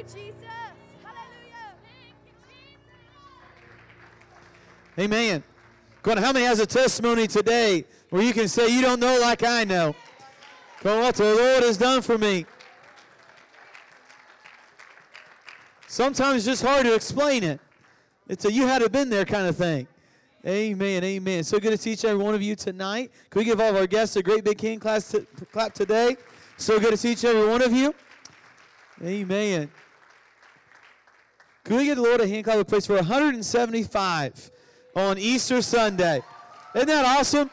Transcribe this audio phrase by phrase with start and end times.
[0.00, 0.34] you, Jesus.
[1.04, 1.74] Hallelujah.
[4.98, 5.42] Amen.
[6.02, 9.18] Go on, how many has a testimony today where you can say, You don't know
[9.20, 9.94] like I know?
[10.82, 12.46] Go on, what the Lord has done for me.
[15.86, 17.60] Sometimes it's just hard to explain it.
[18.28, 19.86] It's a you had to been there kind of thing.
[20.46, 21.04] Amen.
[21.04, 21.44] Amen.
[21.44, 23.10] So good to see each every one of you tonight.
[23.28, 26.16] Can we give all of our guests a great big hand class to, clap today?
[26.56, 27.94] So good to see each every one of you.
[29.02, 29.70] Amen.
[31.70, 34.50] Can we get the Lord a hand clap of praise for 175
[34.96, 36.20] on Easter Sunday?
[36.74, 37.48] Isn't that awesome?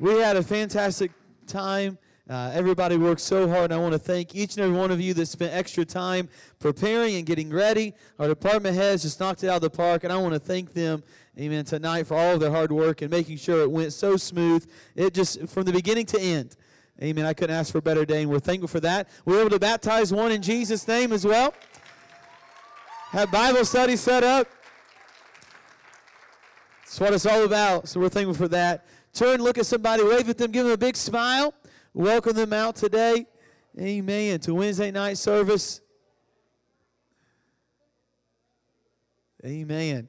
[0.00, 1.12] We had a fantastic
[1.46, 1.96] time.
[2.28, 5.14] Uh, everybody worked so hard, I want to thank each and every one of you
[5.14, 7.94] that spent extra time preparing and getting ready.
[8.18, 10.74] Our department heads just knocked it out of the park, and I want to thank
[10.74, 11.04] them,
[11.38, 14.68] amen, tonight for all of their hard work and making sure it went so smooth.
[14.96, 16.56] It just, from the beginning to end.
[17.02, 17.24] Amen.
[17.24, 19.08] I couldn't ask for a better day, and we're thankful for that.
[19.24, 21.54] We're able to baptize one in Jesus' name as well.
[23.10, 24.46] Have Bible study set up.
[26.82, 27.88] That's what it's all about.
[27.88, 28.84] So we're thankful for that.
[29.14, 31.54] Turn, look at somebody, wave at them, give them a big smile.
[31.94, 33.26] Welcome them out today.
[33.78, 34.38] Amen.
[34.40, 35.80] To Wednesday night service.
[39.44, 40.08] Amen.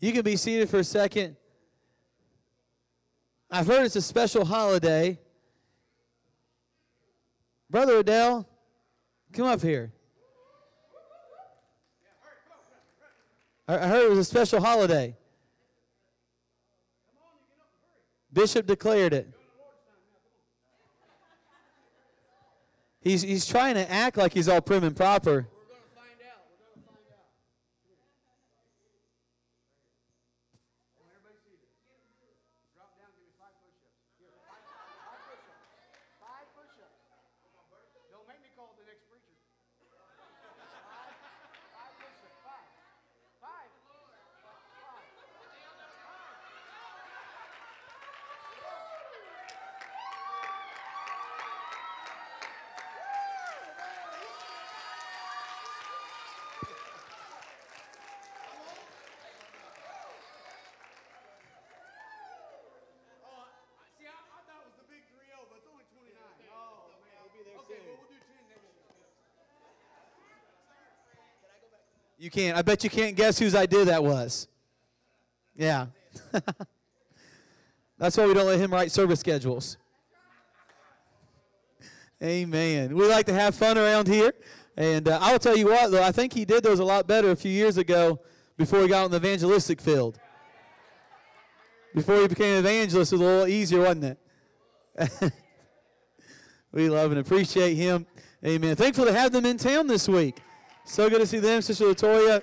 [0.00, 1.36] You can be seated for a second.
[3.54, 5.18] I've heard it's a special holiday.
[7.68, 8.48] Brother Adele,
[9.34, 9.92] come up here.
[13.68, 15.14] I heard it was a special holiday.
[18.32, 19.28] Bishop declared it.
[23.02, 25.46] He's, he's trying to act like he's all prim and proper.
[72.32, 72.56] Can't.
[72.56, 74.48] I bet you can't guess whose idea that was.
[75.54, 75.86] Yeah.
[77.98, 79.76] That's why we don't let him write service schedules.
[82.22, 82.96] Amen.
[82.96, 84.32] We like to have fun around here.
[84.76, 87.30] And uh, I'll tell you what, though, I think he did those a lot better
[87.30, 88.20] a few years ago
[88.56, 90.18] before he got on the evangelistic field.
[91.94, 95.32] Before he became an evangelist, it was a little easier, wasn't it?
[96.72, 98.06] we love and appreciate him.
[98.44, 98.74] Amen.
[98.76, 100.40] Thankful to have them in town this week.
[100.84, 102.42] So good to see them, Sister Latoya.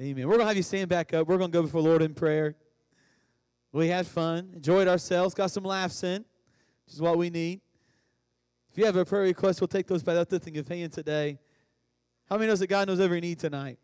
[0.00, 0.26] Amen.
[0.26, 1.26] We're going to have you stand back up.
[1.26, 2.54] We're going to go before Lord in prayer.
[3.72, 6.24] We had fun, enjoyed ourselves, got some laughs in,
[6.86, 7.60] which is what we need.
[8.70, 11.38] If you have a prayer request, we'll take those by the thing of hand today.
[12.28, 13.78] How many knows that God knows every need tonight?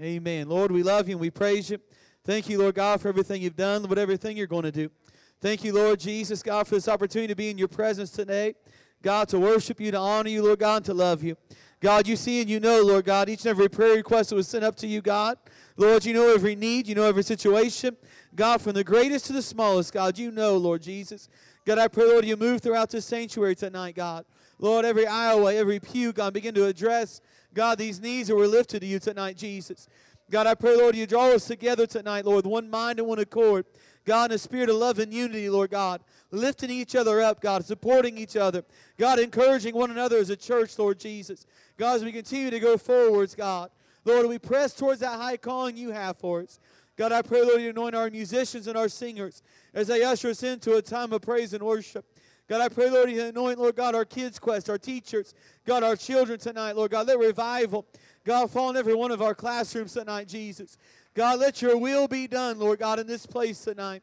[0.00, 0.48] Amen.
[0.48, 1.78] Lord, we love you and we praise you.
[2.24, 4.90] Thank you, Lord God, for everything you've done, whatever everything you're going to do.
[5.40, 8.54] Thank you, Lord Jesus, God, for this opportunity to be in your presence today.
[9.02, 11.36] God, to worship you, to honor you, Lord God, to love you.
[11.80, 14.46] God, you see and you know, Lord God, each and every prayer request that was
[14.46, 15.36] sent up to you, God.
[15.76, 17.96] Lord, you know every need, you know every situation.
[18.36, 21.28] God, from the greatest to the smallest, God, you know, Lord Jesus.
[21.64, 24.24] God, I pray, Lord, you move throughout this sanctuary tonight, God.
[24.58, 27.20] Lord, every aisleway, every pew, God, begin to address,
[27.52, 29.88] God, these needs that were lifted to you tonight, Jesus.
[30.30, 33.66] God, I pray, Lord, you draw us together tonight, Lord, one mind and one accord.
[34.04, 37.64] God, in a spirit of love and unity, Lord God, lifting each other up, God,
[37.64, 38.64] supporting each other.
[38.98, 41.46] God, encouraging one another as a church, Lord Jesus.
[41.76, 43.70] God, as we continue to go forwards, God.
[44.04, 46.58] Lord, we press towards that high calling you have for us.
[46.96, 50.42] God, I pray, Lord, you anoint our musicians and our singers as they usher us
[50.42, 52.04] into a time of praise and worship.
[52.48, 55.32] God, I pray, Lord, you anoint, Lord God, our kids' quest, our teachers,
[55.64, 57.06] God, our children tonight, Lord God.
[57.06, 57.86] Let revival,
[58.24, 60.76] God, fall in every one of our classrooms tonight, Jesus.
[61.14, 64.02] God, let your will be done, Lord God, in this place tonight.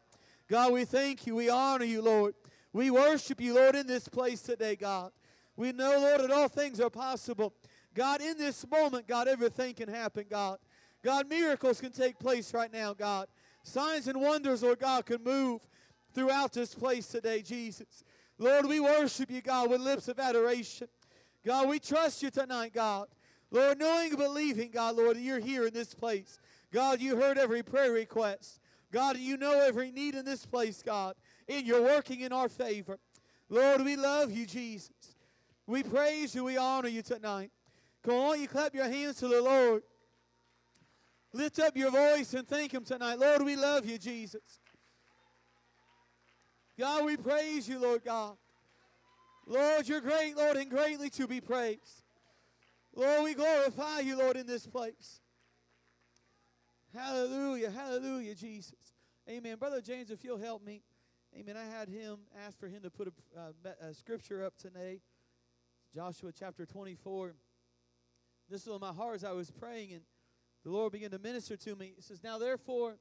[0.49, 1.35] God, we thank you.
[1.35, 2.35] We honor you, Lord.
[2.73, 5.11] We worship you, Lord, in this place today, God.
[5.55, 7.53] We know, Lord, that all things are possible.
[7.93, 10.59] God, in this moment, God, everything can happen, God.
[11.03, 13.27] God, miracles can take place right now, God.
[13.63, 15.61] Signs and wonders, Lord God, can move
[16.13, 18.03] throughout this place today, Jesus.
[18.37, 20.87] Lord, we worship you, God, with lips of adoration.
[21.45, 23.07] God, we trust you tonight, God.
[23.51, 26.39] Lord, knowing and believing, God, Lord, you're here in this place.
[26.71, 28.59] God, you heard every prayer request.
[28.91, 31.15] God, you know every need in this place, God,
[31.47, 32.99] and you're working in our favor.
[33.49, 34.91] Lord, we love you, Jesus.
[35.65, 37.51] We praise you, we honor you tonight.
[38.03, 39.83] Come on, you clap your hands to the Lord.
[41.33, 43.19] Lift up your voice and thank him tonight.
[43.19, 44.59] Lord, we love you, Jesus.
[46.79, 48.37] God, we praise you, Lord God.
[49.45, 52.03] Lord, you're great, Lord, and greatly to be praised.
[52.95, 55.21] Lord, we glorify you, Lord, in this place.
[56.93, 58.73] Hallelujah, hallelujah, Jesus.
[59.29, 59.57] Amen.
[59.57, 60.81] Brother James, if you'll help me.
[61.37, 61.55] Amen.
[61.55, 65.01] I had him ask for him to put a, uh, a scripture up today.
[65.93, 67.35] Joshua chapter 24.
[68.49, 70.01] This was in my heart as I was praying, and
[70.63, 71.93] the Lord began to minister to me.
[71.97, 72.97] It says, Now therefore,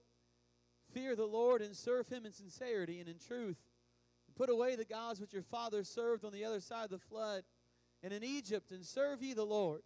[0.92, 3.56] fear the Lord and serve him in sincerity and in truth.
[4.26, 6.98] And put away the gods which your fathers served on the other side of the
[6.98, 7.44] flood
[8.02, 9.82] and in Egypt, and serve ye the Lord.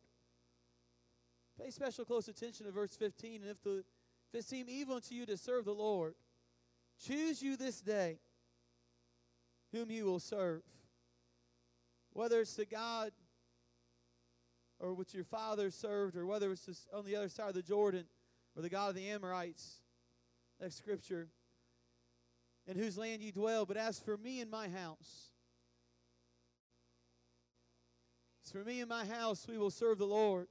[1.61, 3.42] Pay special close attention to verse 15.
[3.42, 3.85] And if, the,
[4.33, 6.14] if it seem evil unto you to serve the Lord,
[7.05, 8.18] choose you this day
[9.72, 10.62] whom you will serve.
[12.12, 13.12] Whether it's the God
[14.83, 18.05] or which your father served, or whether it's on the other side of the Jordan,
[18.57, 19.81] or the God of the Amorites.
[20.61, 21.29] That's scripture.
[22.66, 23.64] In whose land you dwell.
[23.64, 25.31] But as for me and my house,
[28.50, 30.48] for me and my house, we will serve the Lord.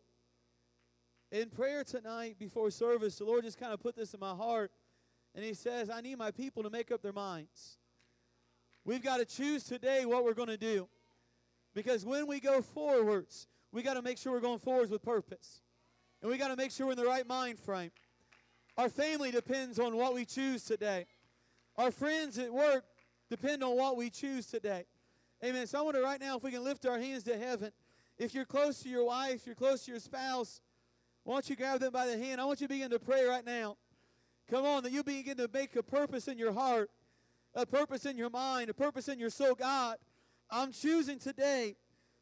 [1.31, 4.71] In prayer tonight before service, the Lord just kind of put this in my heart.
[5.33, 7.77] And He says, I need my people to make up their minds.
[8.83, 10.87] We've got to choose today what we're going to do.
[11.73, 15.61] Because when we go forwards, we got to make sure we're going forwards with purpose.
[16.21, 17.91] And we got to make sure we're in the right mind frame.
[18.77, 21.05] Our family depends on what we choose today.
[21.77, 22.83] Our friends at work
[23.29, 24.85] depend on what we choose today.
[25.43, 25.65] Amen.
[25.65, 27.71] So I wonder right now if we can lift our hands to heaven.
[28.21, 30.61] If you're close to your wife, you're close to your spouse,
[31.23, 32.39] why don't you grab them by the hand?
[32.39, 33.77] I want you to begin to pray right now.
[34.47, 36.91] Come on, that you begin to make a purpose in your heart,
[37.55, 39.55] a purpose in your mind, a purpose in your soul.
[39.55, 39.97] God,
[40.51, 41.77] I'm choosing today.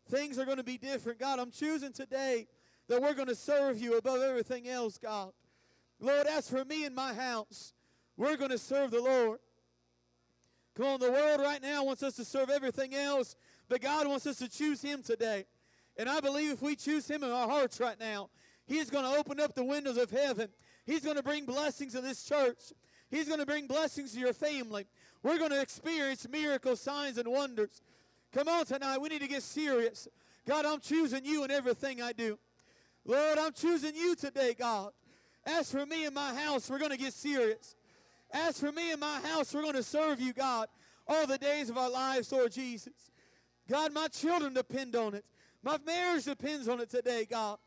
[0.10, 1.20] Things are going to be different.
[1.20, 2.48] God, I'm choosing today
[2.88, 5.34] that we're going to serve you above everything else, God.
[6.00, 7.74] Lord, as for me and my house,
[8.16, 9.40] we're going to serve the Lord.
[10.78, 13.36] Come on, the world right now wants us to serve everything else,
[13.68, 15.44] but God wants us to choose Him today.
[16.00, 18.30] And I believe if we choose Him in our hearts right now,
[18.66, 20.48] He's going to open up the windows of heaven.
[20.86, 22.58] He's going to bring blessings to this church.
[23.12, 24.88] He's going to bring blessings to your family.
[25.24, 27.82] We're going to experience miracles, signs, and wonders.
[28.32, 29.00] Come on tonight.
[29.02, 30.08] We need to get serious.
[30.48, 32.40] God, I'm choosing you in everything I do.
[33.06, 34.92] Lord, I'm choosing you today, God.
[35.46, 37.76] As for me and my house, we're going to get serious.
[38.32, 40.68] As for me and my house, we're going to serve you, God,
[41.08, 43.12] all the days of our lives, Lord Jesus.
[43.68, 45.26] God, my children depend on it.
[45.64, 47.58] My marriage depends on it today, God.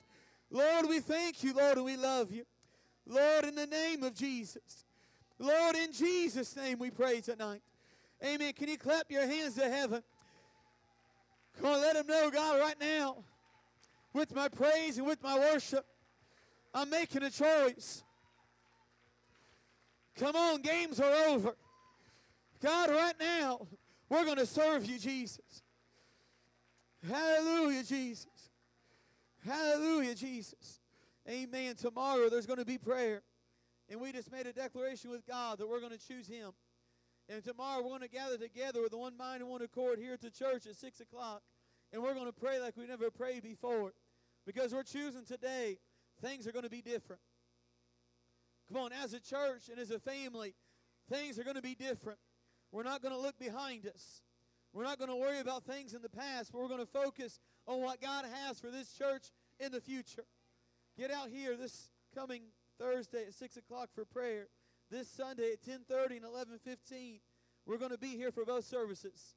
[0.51, 2.45] Lord, we thank you, Lord, and we love you.
[3.07, 4.85] Lord, in the name of Jesus.
[5.39, 7.63] Lord, in Jesus' name we pray tonight.
[8.25, 8.53] Amen.
[8.53, 10.03] Can you clap your hands to heaven?
[11.61, 13.25] Come on, let him know, God, right now,
[14.13, 15.85] with my praise and with my worship,
[16.73, 18.05] I'm making a choice.
[20.17, 21.55] Come on, games are over.
[22.63, 23.67] God, right now,
[24.09, 25.52] we're going to serve you, Jesus.
[27.09, 28.51] Hallelujah, Jesus.
[29.45, 30.81] Hallelujah, Jesus.
[31.29, 31.75] Amen.
[31.75, 33.23] Tomorrow there's going to be prayer.
[33.89, 36.53] And we just made a declaration with God that we're going to choose Him.
[37.29, 40.21] And tomorrow we're going to gather together with one mind and one accord here at
[40.21, 41.43] the church at 6 o'clock.
[41.93, 43.93] And we're going to pray like we never prayed before.
[44.47, 45.79] Because we're choosing today,
[46.21, 47.21] things are going to be different.
[48.73, 50.55] Come on, as a church and as a family,
[51.11, 52.19] things are going to be different.
[52.71, 54.23] We're not going to look behind us.
[54.73, 57.41] We're not going to worry about things in the past, but we're going to focus
[57.67, 59.31] on what God has for this church
[59.61, 60.25] in the future.
[60.97, 62.43] Get out here this coming
[62.79, 64.49] Thursday at 6 o'clock for prayer.
[64.91, 67.21] This Sunday at 10.30 and 11.15.
[67.67, 69.37] We're going to be here for both services.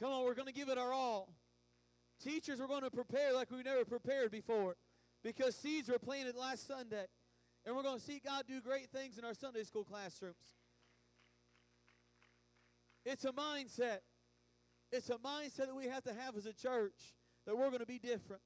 [0.00, 1.32] Come on, we're going to give it our all.
[2.22, 4.76] Teachers, we're going to prepare like we never prepared before
[5.22, 7.06] because seeds were planted last Sunday.
[7.64, 10.55] And we're going to see God do great things in our Sunday school classrooms.
[13.06, 14.00] It's a mindset.
[14.90, 17.14] It's a mindset that we have to have as a church
[17.46, 18.42] that we're going to be different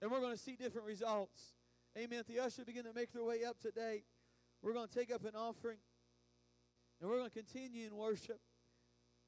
[0.00, 1.52] and we're going to see different results.
[1.98, 2.20] Amen.
[2.20, 4.04] If the usher begin to make their way up today,
[4.62, 5.76] we're going to take up an offering
[7.00, 8.40] and we're going to continue in worship.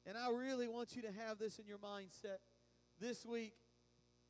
[0.07, 2.39] And I really want you to have this in your mindset
[2.99, 3.53] this week,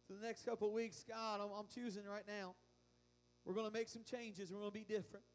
[0.08, 1.06] for the next couple of weeks.
[1.08, 2.56] God, I'm, I'm choosing right now.
[3.45, 4.51] We're going to make some changes.
[4.51, 5.25] We're going to be different.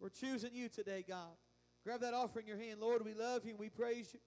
[0.00, 1.36] We're choosing you today, God.
[1.84, 2.80] Grab that offering in your hand.
[2.80, 4.20] Lord, we love you we praise you.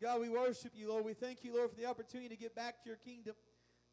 [0.00, 1.04] God, we worship you, Lord.
[1.04, 3.34] We thank you, Lord, for the opportunity to get back to your kingdom.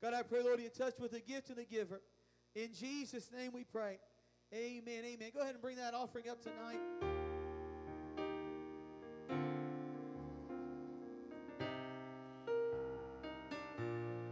[0.01, 2.01] God, I pray, Lord, you touch with the gift and the giver.
[2.54, 3.97] In Jesus' name we pray.
[4.54, 5.04] Amen.
[5.04, 5.32] Amen.
[5.34, 6.80] Go ahead and bring that offering up tonight.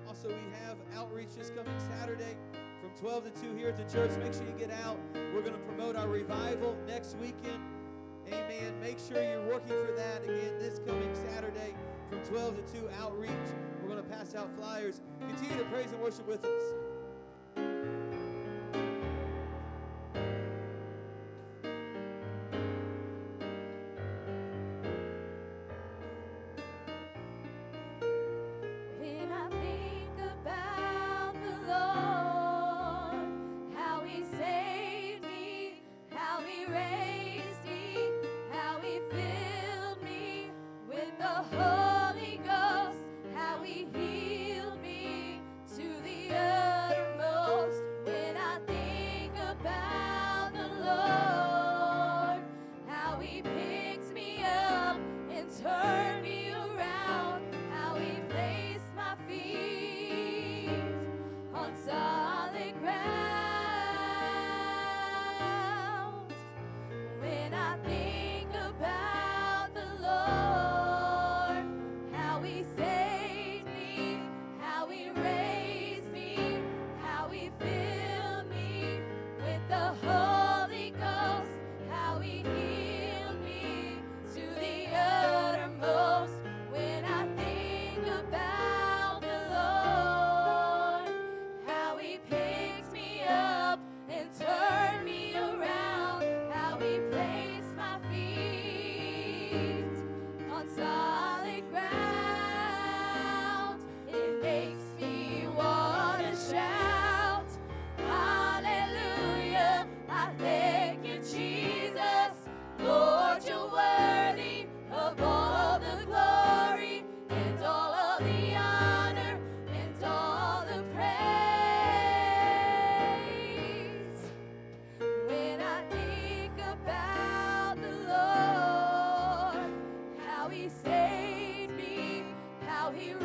[0.07, 2.37] Also, we have outreach this coming Saturday
[2.81, 4.11] from 12 to 2 here at the church.
[4.19, 4.99] Make sure you get out.
[5.33, 7.59] We're going to promote our revival next weekend.
[8.27, 8.73] Amen.
[8.81, 11.73] Make sure you're working for that again this coming Saturday
[12.09, 13.31] from 12 to 2 outreach.
[13.81, 15.01] We're going to pass out flyers.
[15.27, 16.82] Continue to praise and worship with us.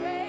[0.00, 0.27] praise.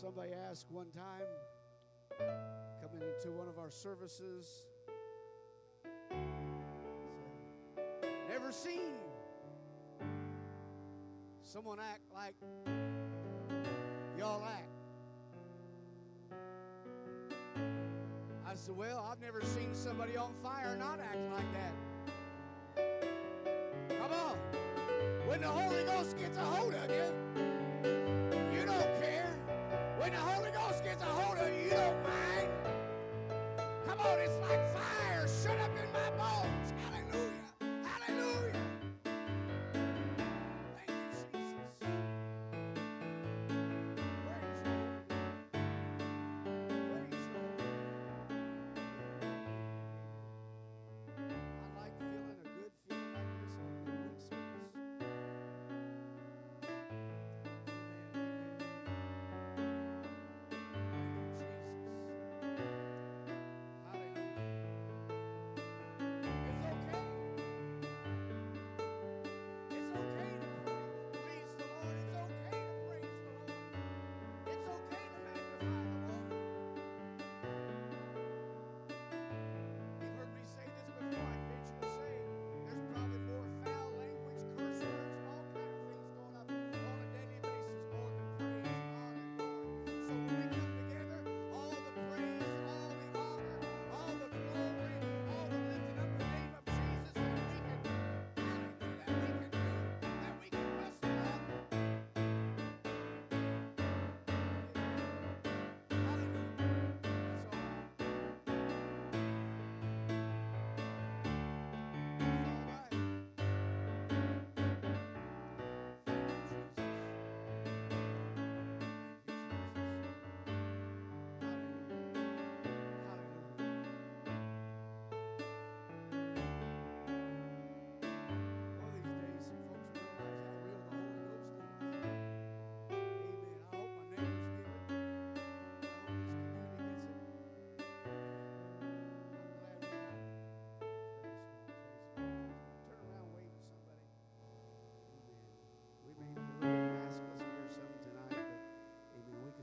[0.00, 1.26] Somebody asked one time,
[2.80, 4.46] coming into one of our services,
[8.28, 8.92] never seen
[11.42, 12.36] someone act like
[14.16, 14.68] y'all act.
[18.46, 21.74] I said, Well, I've never seen somebody on fire not act like that.
[23.98, 24.36] Come on.
[25.26, 27.57] When the Holy Ghost gets a hold of you,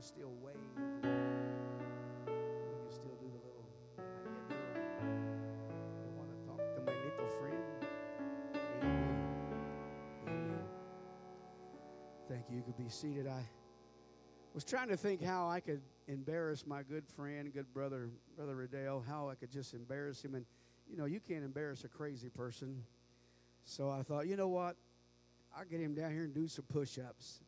[0.06, 0.54] still wave.
[0.76, 1.12] Can
[2.90, 3.66] still do the little.
[6.04, 7.64] You want to talk to my little friend.
[8.82, 9.18] Amen.
[10.28, 10.64] Amen.
[12.28, 12.58] Thank you.
[12.58, 13.26] You could be seated.
[13.26, 13.44] I
[14.54, 19.02] was trying to think how I could embarrass my good friend, good brother, brother Riddell.
[19.08, 20.46] How I could just embarrass him, and
[20.88, 22.80] you know, you can't embarrass a crazy person.
[23.64, 24.76] So I thought, you know what?
[25.58, 27.40] I'll get him down here and do some push ups.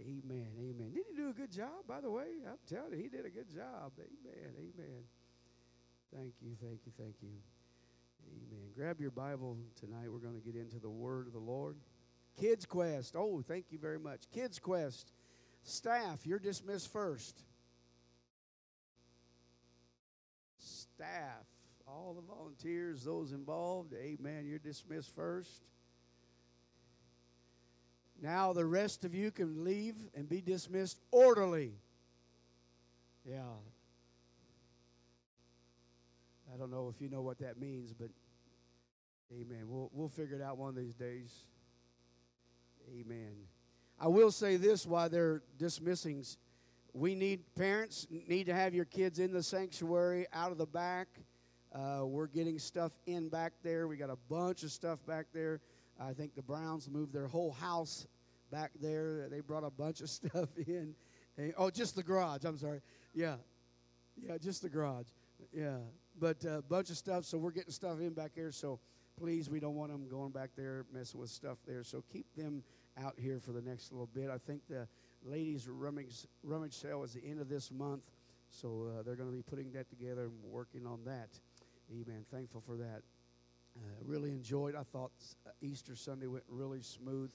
[0.00, 0.48] Amen.
[0.58, 0.99] Amen.
[1.30, 2.24] A good job, by the way?
[2.44, 3.92] I'm telling you, he did a good job.
[3.98, 4.52] Amen.
[4.58, 5.04] Amen.
[6.12, 6.56] Thank you.
[6.60, 6.92] Thank you.
[6.98, 7.28] Thank you.
[8.26, 8.70] Amen.
[8.74, 10.10] Grab your Bible tonight.
[10.10, 11.76] We're going to get into the Word of the Lord.
[12.40, 13.14] Kids Quest.
[13.16, 14.22] Oh, thank you very much.
[14.34, 15.12] Kids Quest.
[15.62, 17.40] Staff, you're dismissed first.
[20.58, 21.46] Staff,
[21.86, 25.62] all the volunteers, those involved, amen, you're dismissed first.
[28.22, 31.72] Now the rest of you can leave and be dismissed orderly.
[33.24, 33.40] Yeah.
[36.52, 38.08] I don't know if you know what that means, but
[39.32, 39.64] amen.
[39.68, 41.32] We'll, we'll figure it out one of these days.
[42.88, 43.32] Amen.
[43.98, 46.24] I will say this while they're dismissing.
[46.92, 51.08] We need parents need to have your kids in the sanctuary out of the back.
[51.72, 53.86] Uh, we're getting stuff in back there.
[53.86, 55.60] We got a bunch of stuff back there.
[56.00, 58.06] I think the Browns moved their whole house
[58.50, 59.28] back there.
[59.28, 60.94] They brought a bunch of stuff in.
[61.36, 62.44] Hey, oh, just the garage.
[62.44, 62.80] I'm sorry.
[63.14, 63.36] Yeah,
[64.16, 65.06] yeah, just the garage.
[65.52, 65.78] Yeah,
[66.18, 67.24] but a uh, bunch of stuff.
[67.24, 68.52] So we're getting stuff in back here.
[68.52, 68.80] So
[69.18, 71.84] please, we don't want them going back there messing with stuff there.
[71.84, 72.62] So keep them
[73.02, 74.30] out here for the next little bit.
[74.30, 74.88] I think the
[75.24, 78.02] ladies' rummage rummage sale is the end of this month,
[78.50, 81.28] so uh, they're going to be putting that together and working on that.
[81.90, 82.24] Amen.
[82.30, 83.02] Thankful for that.
[83.76, 84.74] Uh, really enjoyed.
[84.74, 85.12] I thought
[85.46, 87.30] uh, Easter Sunday went really smooth,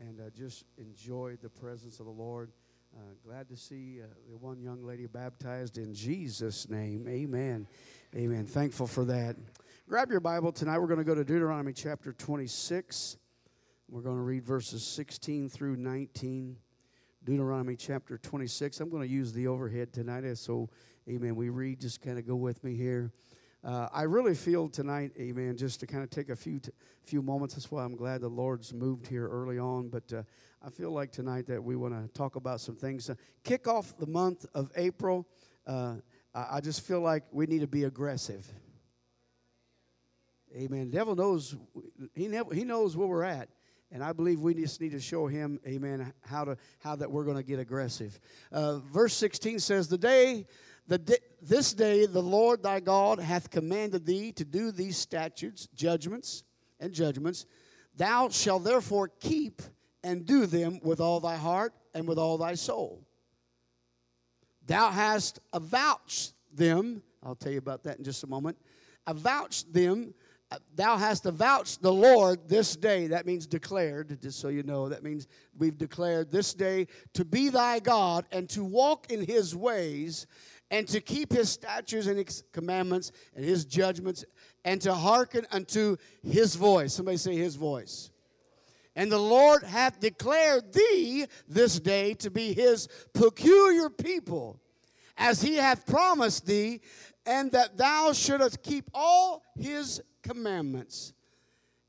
[0.00, 2.50] and uh, just enjoyed the presence of the Lord.
[2.96, 7.06] Uh, glad to see uh, the one young lady baptized in Jesus' name.
[7.08, 7.66] Amen.
[8.14, 8.46] Amen.
[8.46, 9.36] Thankful for that.
[9.88, 10.78] Grab your Bible tonight.
[10.78, 13.16] We're going to go to Deuteronomy chapter 26.
[13.88, 16.56] We're going to read verses 16 through 19.
[17.24, 18.80] Deuteronomy chapter 26.
[18.80, 20.68] I'm going to use the overhead tonight, so,
[21.08, 21.80] amen, we read.
[21.80, 23.12] Just kind of go with me here.
[23.64, 26.70] Uh, I really feel tonight, amen, just to kind of take a few t-
[27.02, 27.54] few moments.
[27.54, 29.88] That's why I'm glad the Lord's moved here early on.
[29.88, 30.22] But uh,
[30.62, 33.08] I feel like tonight that we want to talk about some things.
[33.08, 35.26] Uh, kick off the month of April.
[35.66, 35.94] Uh,
[36.34, 38.46] I, I just feel like we need to be aggressive.
[40.54, 40.90] Amen.
[40.90, 41.56] The devil knows
[42.14, 43.48] he never, he knows where we're at.
[43.90, 47.24] And I believe we just need to show him, amen, how to how that we're
[47.24, 48.20] going to get aggressive.
[48.52, 50.46] Uh, verse 16 says, "The day
[50.86, 56.44] the this day the Lord thy God hath commanded thee to do these statutes, judgments,
[56.80, 57.46] and judgments.
[57.96, 59.62] Thou shalt therefore keep
[60.02, 63.06] and do them with all thy heart and with all thy soul.
[64.66, 68.56] Thou hast avouched them, I'll tell you about that in just a moment,
[69.06, 70.14] avouched them,
[70.50, 73.06] uh, thou hast avouched the Lord this day.
[73.08, 74.88] That means declared, just so you know.
[74.88, 75.26] That means
[75.58, 80.26] we've declared this day to be thy God and to walk in his ways
[80.70, 84.24] and to keep his statutes and his commandments and his judgments
[84.64, 86.94] and to hearken unto his voice.
[86.94, 88.10] Somebody say his voice.
[88.96, 94.60] And the Lord hath declared thee this day to be his peculiar people,
[95.16, 96.80] as he hath promised thee,
[97.26, 101.12] and that thou shouldest keep all his commandments,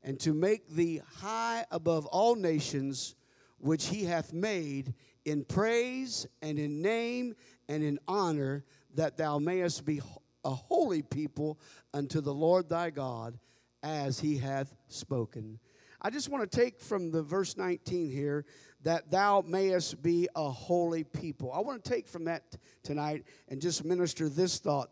[0.02, 3.14] and to make thee high above all nations
[3.58, 4.94] which he hath made
[5.26, 7.34] in praise and in name
[7.68, 8.64] and in honor,
[8.94, 10.00] that thou mayest be
[10.44, 11.58] a holy people
[11.92, 13.38] unto the Lord thy God,
[13.82, 15.58] as he hath spoken.
[16.00, 18.44] I just want to take from the verse 19 here
[18.82, 21.52] that thou mayest be a holy people.
[21.52, 24.90] I want to take from that tonight and just minister this thought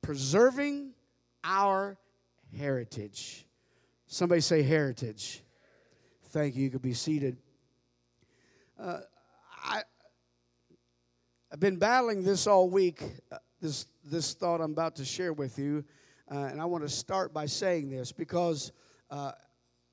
[0.00, 0.92] preserving
[1.42, 1.98] our
[2.56, 3.46] heritage.
[4.06, 5.42] Somebody say heritage.
[6.28, 6.64] Thank you.
[6.64, 7.36] You could be seated.
[8.80, 9.00] Uh,
[11.54, 13.00] I've been battling this all week,
[13.30, 15.84] uh, this, this thought I'm about to share with you.
[16.28, 18.72] Uh, and I want to start by saying this because
[19.08, 19.30] uh,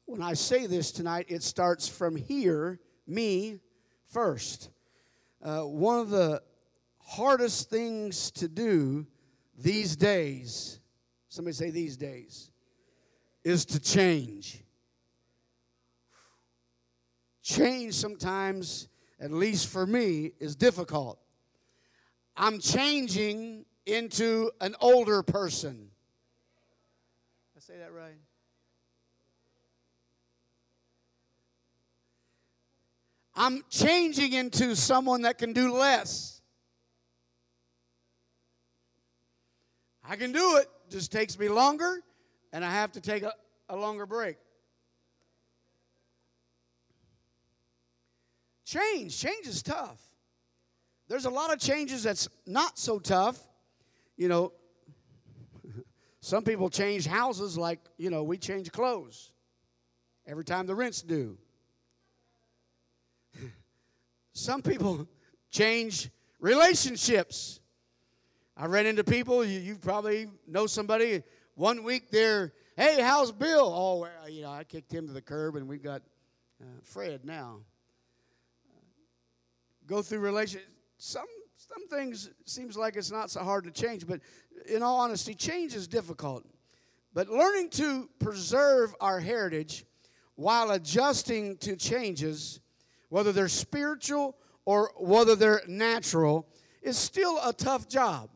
[0.05, 3.59] when I say this tonight, it starts from here, me
[4.07, 4.71] first.
[5.39, 6.41] Uh, one of the
[6.97, 9.05] hardest things to do
[9.55, 10.79] these days,
[11.29, 12.49] somebody say these days,
[13.43, 14.63] is to change.
[17.43, 18.87] Change sometimes,
[19.19, 21.19] at least for me, is difficult.
[22.35, 25.89] I'm changing into an older person.
[27.55, 28.17] I say that right?
[33.35, 36.41] I'm changing into someone that can do less.
[40.03, 42.01] I can do it, just takes me longer,
[42.51, 43.33] and I have to take a,
[43.69, 44.37] a longer break.
[48.65, 50.10] Change, change is tough.
[51.11, 53.37] There's a lot of changes that's not so tough.
[54.15, 54.53] You know,
[56.21, 59.33] some people change houses like, you know, we change clothes
[60.25, 61.37] every time the rent's due.
[64.31, 65.05] Some people
[65.51, 66.09] change
[66.39, 67.59] relationships.
[68.55, 71.23] I ran into people, you, you probably know somebody,
[71.55, 73.65] one week they're, hey, how's Bill?
[73.65, 76.03] Oh, you know, I kicked him to the curb and we've got
[76.61, 77.57] uh, Fred now.
[79.85, 80.70] Go through relationships.
[81.03, 81.25] Some,
[81.57, 84.19] some things seems like it's not so hard to change, but
[84.67, 86.45] in all honesty, change is difficult.
[87.11, 89.83] But learning to preserve our heritage
[90.35, 92.59] while adjusting to changes
[93.09, 96.47] whether they're spiritual or whether they're natural,
[96.83, 98.29] is still a tough job.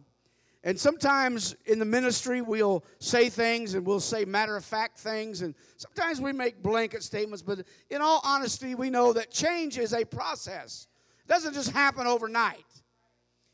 [0.64, 5.44] And sometimes in the ministry, we'll say things and we'll say matter of fact things,
[5.44, 7.60] and sometimes we make blanket statements, but
[7.92, 10.88] in all honesty, we know that change is a process.
[11.26, 12.64] It doesn't just happen overnight.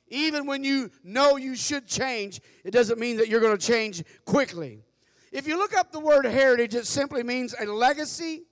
[0.07, 4.03] Even when you know you should change, it doesn't mean that you're going to change
[4.25, 4.83] quickly.
[5.31, 8.43] If you look up the word heritage, it simply means a legacy,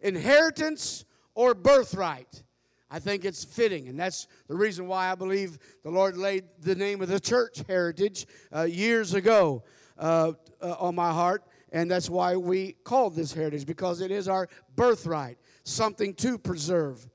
[0.00, 1.04] inheritance,
[1.34, 2.42] or birthright.
[2.90, 6.74] I think it's fitting, and that's the reason why I believe the Lord laid the
[6.74, 9.62] name of the church heritage uh, years ago
[9.98, 14.28] uh, uh, on my heart, and that's why we called this heritage because it is
[14.28, 17.06] our birthright, something to preserve.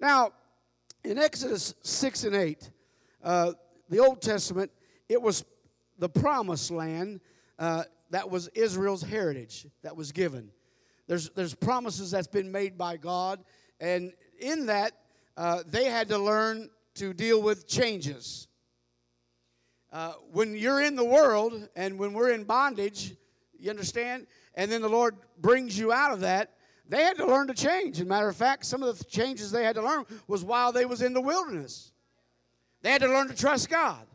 [0.00, 0.32] Now,
[1.06, 2.70] in Exodus 6 and 8,
[3.22, 3.52] uh,
[3.88, 4.72] the Old Testament,
[5.08, 5.44] it was
[5.98, 7.20] the promised land.
[7.58, 10.50] Uh, that was Israel's heritage that was given.
[11.06, 13.44] There's, there's promises that's been made by God,
[13.80, 14.92] and in that,
[15.36, 18.48] uh, they had to learn to deal with changes.
[19.92, 23.14] Uh, when you're in the world and when we're in bondage,
[23.58, 24.26] you understand?
[24.54, 26.55] And then the Lord brings you out of that,
[26.88, 27.96] they had to learn to change.
[27.96, 30.72] As a matter of fact, some of the changes they had to learn was while
[30.72, 31.92] they was in the wilderness.
[32.82, 34.06] They had to learn to trust God.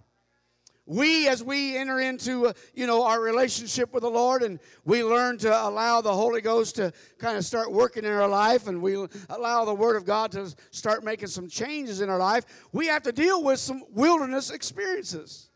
[0.85, 5.03] We, as we enter into, uh, you know, our relationship with the Lord, and we
[5.03, 8.81] learn to allow the Holy Ghost to kind of start working in our life, and
[8.81, 8.95] we
[9.29, 13.03] allow the Word of God to start making some changes in our life, we have
[13.03, 15.49] to deal with some wilderness experiences.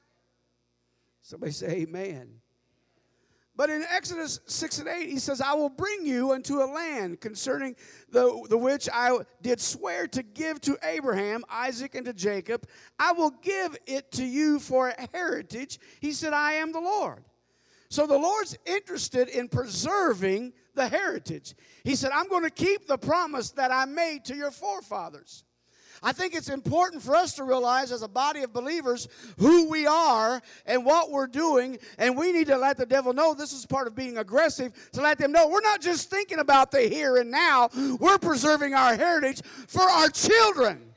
[1.22, 2.30] Somebody say, Amen.
[3.58, 7.22] But in Exodus 6 and 8, he says, I will bring you unto a land
[7.22, 7.76] concerning
[8.12, 12.68] the, the which I did swear to give to Abraham, Isaac, and to Jacob.
[12.99, 15.80] I will give it to you for a heritage.
[16.01, 17.24] He said, I am the Lord.
[17.89, 21.56] So the Lord's interested in preserving the heritage.
[21.86, 25.45] He said, I'm going to keep the promise that I made to your forefathers.
[26.03, 29.85] I think it's important for us to realize as a body of believers who we
[29.87, 33.65] are and what we're doing, and we need to let the devil know this is
[33.65, 37.17] part of being aggressive to let them know we're not just thinking about the here
[37.17, 37.69] and now,
[37.99, 40.94] we're preserving our heritage for our children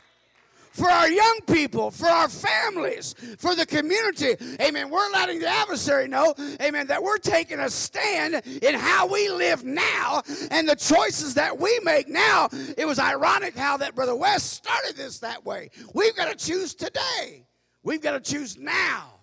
[0.79, 4.37] for our young people, for our families, for the community.
[4.61, 4.89] Amen.
[4.89, 9.64] We're letting the adversary know, amen, that we're taking a stand in how we live
[9.64, 12.49] now and the choices that we make now.
[12.76, 15.70] It was ironic how that Brother West started this that way.
[15.95, 17.45] We've got to choose today.
[17.83, 19.14] We've got to choose now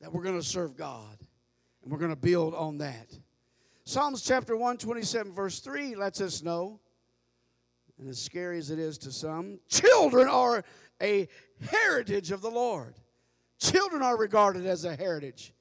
[0.00, 1.18] that we're going to serve God
[1.82, 3.08] and we're going to build on that.
[3.84, 6.78] Psalms chapter 127, verse 3 lets us know
[7.98, 10.64] and as scary as it is to some, children are
[11.02, 11.28] a
[11.70, 12.94] heritage of the Lord.
[13.58, 15.52] Children are regarded as a heritage,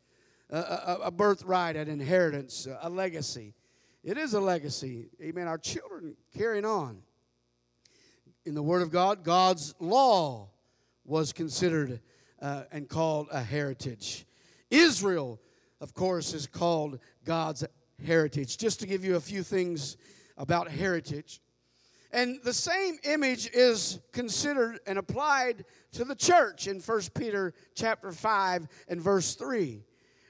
[0.49, 3.55] a, a, a birthright, an inheritance, a legacy.
[4.03, 5.09] It is a legacy.
[5.21, 5.47] Amen.
[5.47, 7.01] Our children carrying on.
[8.45, 10.49] In the Word of God, God's law
[11.03, 11.99] was considered
[12.41, 14.25] uh, and called a heritage.
[14.69, 15.41] Israel,
[15.81, 17.65] of course, is called God's
[18.05, 18.57] heritage.
[18.57, 19.97] Just to give you a few things
[20.37, 21.41] about heritage.
[22.11, 28.11] And the same image is considered and applied to the church in 1 Peter chapter
[28.11, 29.83] 5 and verse 3.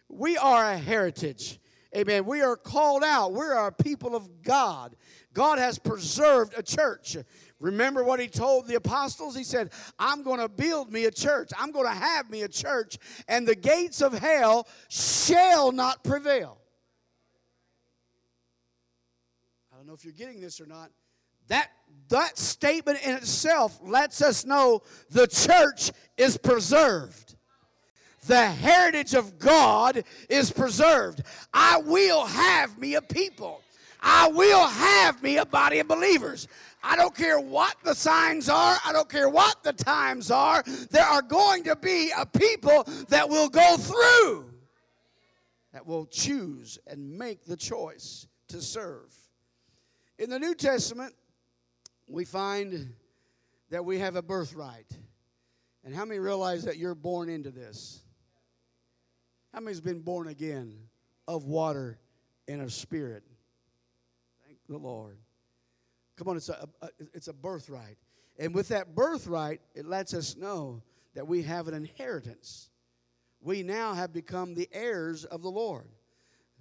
[0.09, 1.59] We are a heritage.
[1.95, 2.25] Amen.
[2.25, 3.33] We are called out.
[3.33, 4.95] We're a people of God.
[5.33, 7.15] God has preserved a church.
[7.59, 9.35] Remember what he told the apostles?
[9.35, 11.49] He said, I'm going to build me a church.
[11.57, 12.97] I'm going to have me a church,
[13.27, 16.59] and the gates of hell shall not prevail.
[19.71, 20.91] I don't know if you're getting this or not.
[21.47, 21.69] That,
[22.09, 27.35] that statement in itself lets us know the church is preserved.
[28.27, 31.23] The heritage of God is preserved.
[31.53, 33.61] I will have me a people.
[34.01, 36.47] I will have me a body of believers.
[36.83, 41.03] I don't care what the signs are, I don't care what the times are, there
[41.03, 44.45] are going to be a people that will go through,
[45.73, 49.13] that will choose and make the choice to serve.
[50.19, 51.13] In the New Testament,
[52.07, 52.93] we find
[53.69, 54.91] that we have a birthright.
[55.83, 58.01] And how many realize that you're born into this?
[59.53, 60.77] How many's been born again
[61.27, 61.99] of water
[62.47, 63.23] and of spirit?
[64.45, 65.17] Thank the Lord.
[66.17, 67.97] Come on, it's a, a, it's a birthright.
[68.39, 70.81] And with that birthright, it lets us know
[71.15, 72.69] that we have an inheritance.
[73.41, 75.87] We now have become the heirs of the Lord.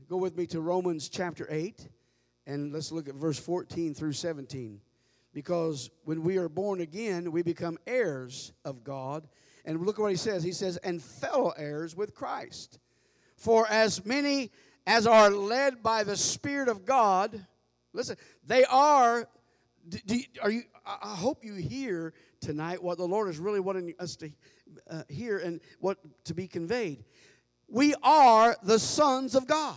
[0.08, 1.88] Go with me to Romans chapter 8,
[2.46, 4.80] and let's look at verse 14 through 17
[5.36, 9.28] because when we are born again, we become heirs of God.
[9.66, 10.42] And look at what he says.
[10.42, 12.78] He says, and fellow heirs with Christ.
[13.36, 14.50] For as many
[14.86, 17.44] as are led by the Spirit of God,
[17.92, 18.16] listen,
[18.46, 19.28] they are.
[20.06, 20.62] Do, are you?
[20.86, 24.30] I hope you hear tonight what the Lord is really wanting us to
[24.90, 27.04] uh, hear and what to be conveyed.
[27.68, 29.76] We are the sons of God.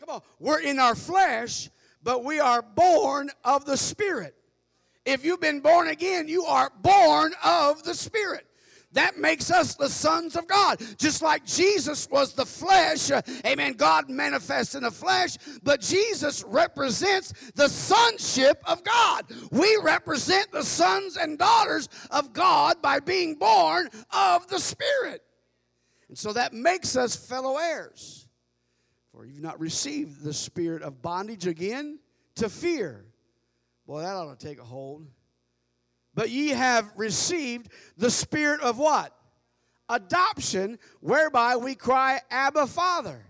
[0.00, 1.70] Come on, we're in our flesh,
[2.02, 4.34] but we are born of the Spirit.
[5.04, 8.46] If you've been born again, you are born of the Spirit.
[8.92, 10.78] That makes us the sons of God.
[10.98, 16.44] Just like Jesus was the flesh, uh, amen, God manifests in the flesh, but Jesus
[16.46, 19.24] represents the sonship of God.
[19.50, 25.22] We represent the sons and daughters of God by being born of the Spirit.
[26.08, 28.28] And so that makes us fellow heirs.
[29.12, 31.98] For you've not received the spirit of bondage again
[32.36, 33.04] to fear.
[33.86, 35.06] Boy, that ought to take a hold.
[36.14, 39.16] But ye have received the spirit of what?
[39.92, 43.24] adoption, whereby we cry, Abba, Father.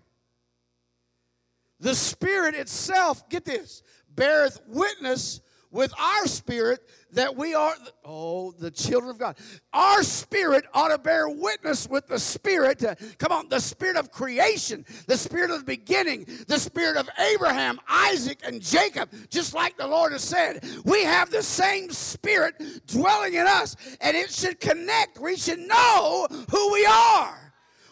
[1.80, 3.82] The Spirit itself, get this,
[4.14, 5.40] beareth witness
[5.72, 6.80] with our spirit
[7.12, 9.36] that we are, oh, the children of God.
[9.72, 12.84] Our spirit ought to bear witness with the spirit.
[12.84, 17.08] uh, come on, the spirit of creation, the spirit of the beginning, the spirit of
[17.18, 19.10] Abraham, Isaac, and Jacob.
[19.28, 22.54] Just like the Lord has said, we have the same spirit
[22.86, 25.18] dwelling in us, and it should connect.
[25.18, 27.38] We should know who we are.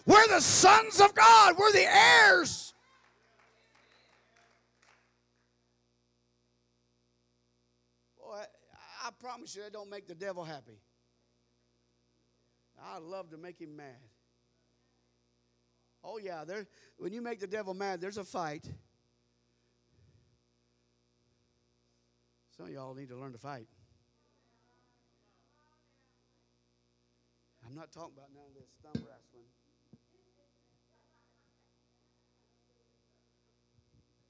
[0.06, 2.74] We're the sons of God, we're the heirs.
[8.18, 10.80] Boy, I, I promise you that don't make the devil happy.
[12.82, 14.00] I love to make him mad.
[16.02, 16.66] Oh yeah, there
[16.96, 18.64] when you make the devil mad, there's a fight.
[22.56, 23.66] Some of y'all need to learn to fight.
[27.66, 29.44] I'm not talking about none of this thumb wrestling.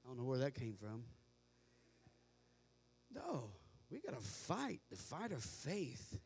[0.03, 1.03] I don't know where that came from.
[3.13, 3.51] No,
[3.91, 6.19] we got to fight the fight of faith.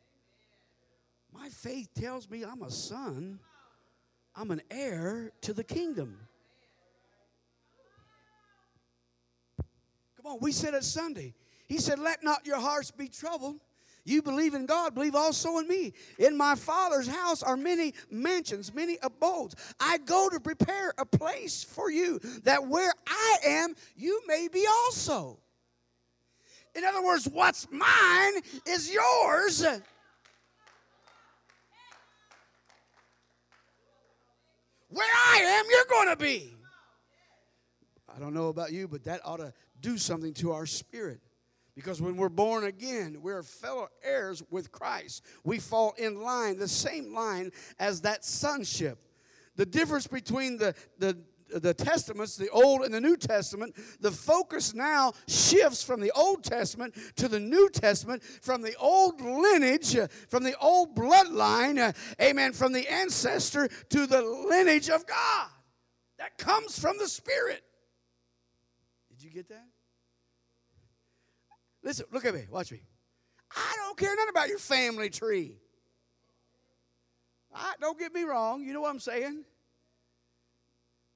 [1.34, 3.39] My faith tells me I'm a son,
[4.36, 6.18] I'm an heir to the kingdom.
[10.18, 11.34] Come on, we said it Sunday.
[11.68, 13.59] He said, Let not your hearts be troubled.
[14.07, 15.93] You believe in God, believe also in me.
[16.20, 19.55] In my Father's house are many mansions, many abodes.
[19.80, 24.68] I go to prepare a place for you, that where I am, you may be
[24.68, 25.39] also.
[26.76, 28.34] In other words, what's mine
[28.68, 29.66] is yours.
[34.90, 36.56] Where I am, you're going to be.
[38.16, 41.20] I don't know about you, but that ought to do something to our spirit.
[41.76, 45.26] Because when we're born again, we're fellow heirs with Christ.
[45.44, 48.98] We fall in line, the same line as that sonship.
[49.58, 51.18] The difference between the, the,
[51.50, 56.43] the testaments, the Old and the New Testament, the focus now shifts from the Old
[56.43, 61.93] Testament to the New Testament, from the old lineage, uh, from the old bloodline, uh,
[62.22, 65.48] amen, from the ancestor to the lineage of God
[66.18, 67.64] that comes from the Spirit.
[69.10, 69.68] Did you get that?
[71.84, 72.82] Listen, look at me, watch me.
[73.56, 75.60] I don't care nothing about your family tree.
[77.54, 79.46] I, don't get me wrong, you know what I'm saying?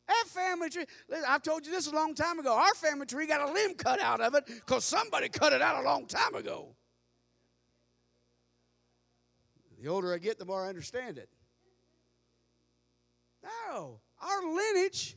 [0.10, 0.86] That family tree,
[1.28, 2.51] I've told you this a long time ago.
[2.55, 5.84] Our family tree got a limb cut out of it because somebody cut it out
[5.84, 6.70] a long time ago.
[9.80, 11.30] The older I get, the more I understand it.
[13.43, 15.16] No, our lineage,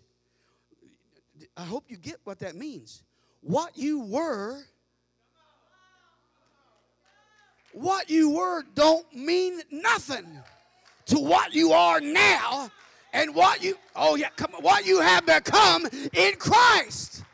[1.57, 3.03] I hope you get what that means.
[3.40, 4.61] What you were,
[7.72, 10.26] what you were don't mean nothing
[11.07, 12.70] to what you are now
[13.12, 17.24] and what you oh yeah come on, what you have become in Christ.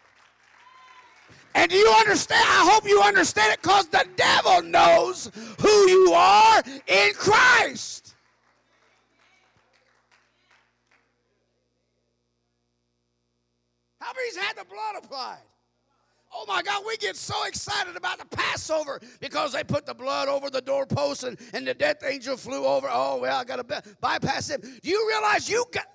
[1.54, 2.44] And do you understand?
[2.46, 8.14] I hope you understand it because the devil knows who you are in Christ.
[14.00, 15.38] How many's had the blood applied?
[16.40, 20.28] Oh my God, we get so excited about the Passover because they put the blood
[20.28, 22.88] over the doorpost and, and the death angel flew over.
[22.88, 24.60] Oh, well, I got to bypass him.
[24.60, 25.86] Do you realize you got.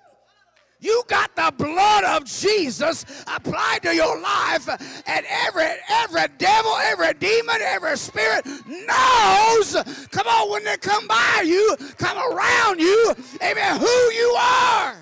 [0.80, 4.68] You got the blood of Jesus applied to your life,
[5.06, 10.08] and every every devil, every demon, every spirit knows.
[10.10, 14.96] Come on, when they come by you, come around you, amen, who you are.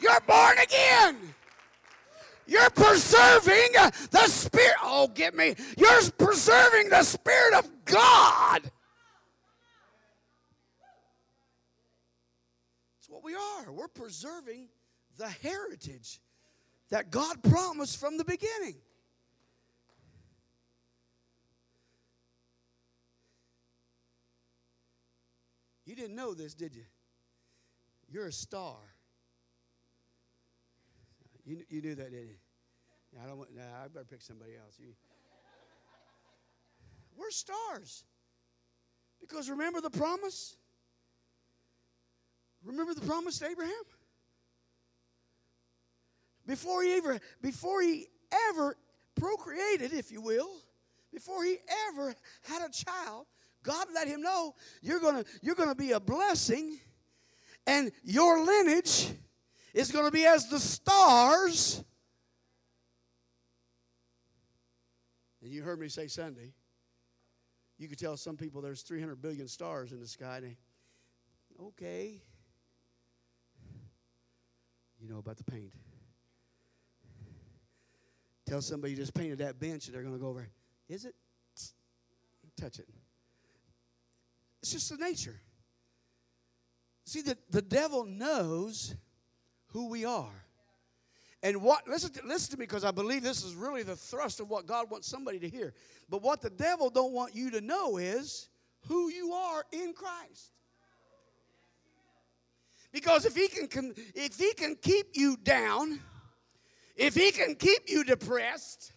[0.00, 1.27] You're born again.
[2.48, 3.74] You're preserving
[4.10, 4.76] the Spirit.
[4.82, 5.54] Oh, get me.
[5.76, 8.62] You're preserving the Spirit of God.
[12.96, 13.70] That's what we are.
[13.70, 14.68] We're preserving
[15.18, 16.20] the heritage
[16.88, 18.76] that God promised from the beginning.
[25.84, 26.84] You didn't know this, did you?
[28.10, 28.76] You're a star.
[31.48, 33.20] You, you knew that, didn't you?
[33.22, 33.56] I don't want.
[33.56, 34.76] Nah, I better pick somebody else.
[34.78, 34.88] You.
[37.16, 38.04] We're stars.
[39.18, 40.56] Because remember the promise?
[42.62, 43.72] Remember the promise to Abraham?
[46.46, 48.08] Before he ever, before he
[48.50, 48.76] ever
[49.18, 50.50] procreated, if you will,
[51.14, 51.56] before he
[51.88, 53.24] ever had a child,
[53.62, 56.78] God let him know you're gonna, you're gonna be a blessing,
[57.66, 59.14] and your lineage
[59.78, 61.84] is going to be as the stars.
[65.40, 66.52] And you heard me say Sunday,
[67.78, 70.40] you could tell some people there's 300 billion stars in the sky.
[70.40, 70.56] They,
[71.60, 72.20] Okay.
[75.00, 75.72] You know about the paint.
[78.46, 80.48] Tell somebody you just painted that bench and they're going to go over.
[80.88, 81.14] Is it?
[82.56, 82.88] Touch it.
[84.62, 85.40] It's just the nature.
[87.04, 88.94] See, the, the devil knows
[89.68, 90.44] who we are.
[91.42, 94.40] And what, listen to, listen to me because I believe this is really the thrust
[94.40, 95.72] of what God wants somebody to hear.
[96.08, 98.48] But what the devil don't want you to know is
[98.88, 100.52] who you are in Christ.
[102.92, 106.00] Because if he can, if he can keep you down,
[106.96, 108.92] if he can keep you depressed,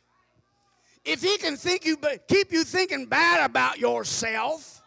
[1.04, 1.98] if he can think you,
[2.28, 4.81] keep you thinking bad about yourself,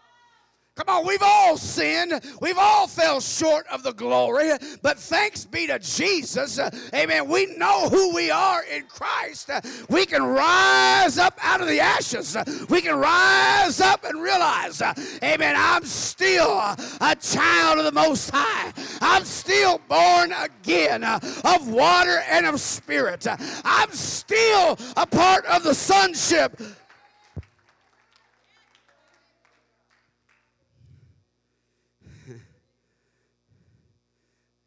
[0.77, 2.21] Come on, we've all sinned.
[2.41, 4.51] We've all fell short of the glory.
[4.83, 6.59] But thanks be to Jesus.
[6.93, 7.29] Amen.
[7.29, 9.51] We know who we are in Christ.
[9.89, 12.37] We can rise up out of the ashes.
[12.69, 14.83] We can rise up and realize,
[15.23, 18.73] amen, I'm still a child of the Most High.
[19.01, 23.29] I'm still born again of water and of spirit.
[23.65, 26.61] I'm still a part of the sonship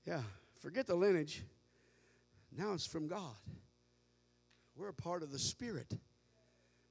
[0.08, 0.22] Yeah,
[0.68, 1.45] forget the lineage.
[2.57, 3.38] Now it's from God.
[4.76, 5.97] We're a part of the Spirit.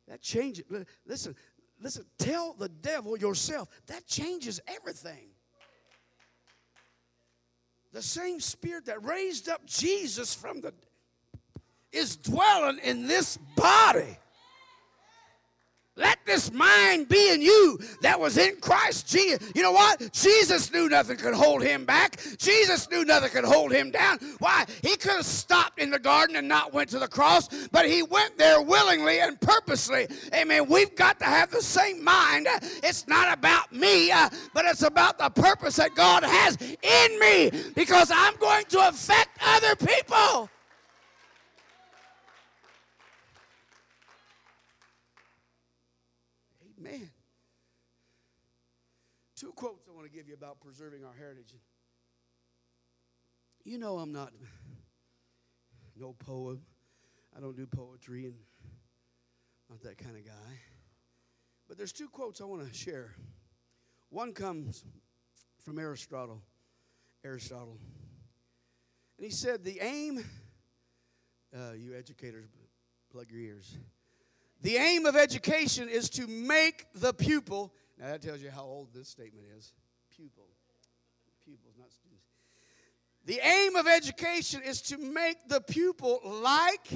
[0.09, 0.65] That changes.
[1.07, 1.35] Listen,
[1.79, 3.69] listen, tell the devil yourself.
[3.89, 5.29] That changes everything.
[7.93, 10.73] The same spirit that raised up Jesus from the
[11.93, 14.17] is dwelling in this body.
[15.99, 19.51] Let this mind be in you that was in Christ Jesus.
[19.55, 20.13] You know what?
[20.13, 22.21] Jesus knew nothing could hold him back.
[22.37, 24.19] Jesus knew nothing could hold him down.
[24.39, 24.67] Why?
[24.83, 28.03] He could have stopped in the garden and not went to the cross, but he
[28.03, 30.07] went there willingly and purposely.
[30.35, 30.69] Amen.
[30.69, 32.47] We've got to have the same mind.
[32.83, 37.51] It's not about me, uh, but it's about the purpose that God has in me
[37.75, 40.51] because I'm going to affect other people.
[46.79, 47.11] Man.
[49.35, 51.53] Two quotes I want to give you about preserving our heritage.
[53.65, 54.33] You know I'm not
[55.95, 56.63] no poem.
[57.37, 58.35] I don't do poetry and
[59.69, 60.59] not that kind of guy.
[61.69, 63.15] But there's two quotes I want to share.
[64.09, 64.87] One comes
[65.63, 66.41] from Aristotle.
[67.23, 67.77] Aristotle.
[69.19, 70.25] And he said, The aim,
[71.55, 72.47] uh, you educators,
[73.13, 73.77] plug your ears.
[74.63, 78.95] The aim of education is to make the pupil, now that tells you how old
[78.95, 79.75] this statement is
[80.17, 80.49] pupil.
[81.45, 82.25] Pupils, not students.
[83.25, 86.89] The aim of education is to make the pupil like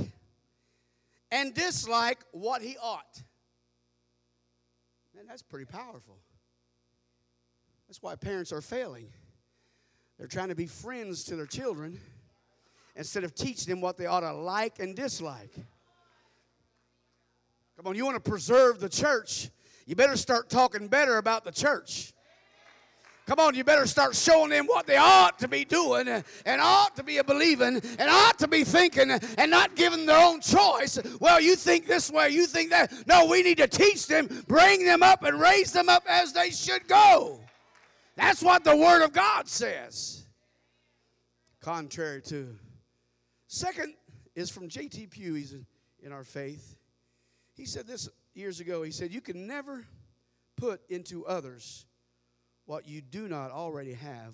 [1.31, 3.23] and dislike what he ought.
[5.14, 6.18] Man, that's pretty powerful.
[7.89, 9.09] That's why parents are failing.
[10.18, 11.99] They're trying to be friends to their children
[12.95, 15.53] instead of teaching them what they ought to like and dislike.
[17.77, 19.51] Come on, you want to preserve the church,
[19.87, 22.12] you better start talking better about the church.
[23.31, 26.97] Come on, you better start showing them what they ought to be doing and ought
[26.97, 30.99] to be believing and ought to be thinking and not giving their own choice.
[31.20, 32.93] Well, you think this way, you think that.
[33.07, 36.51] No, we need to teach them, bring them up, and raise them up as they
[36.51, 37.39] should go.
[38.16, 40.26] That's what the Word of God says.
[41.61, 42.57] Contrary to.
[43.47, 43.95] Second
[44.35, 45.07] is from J.T.
[45.07, 45.35] Pugh.
[45.35, 45.55] He's
[46.03, 46.74] in our faith.
[47.55, 48.83] He said this years ago.
[48.83, 49.87] He said, You can never
[50.57, 51.87] put into others
[52.71, 54.33] what you do not already have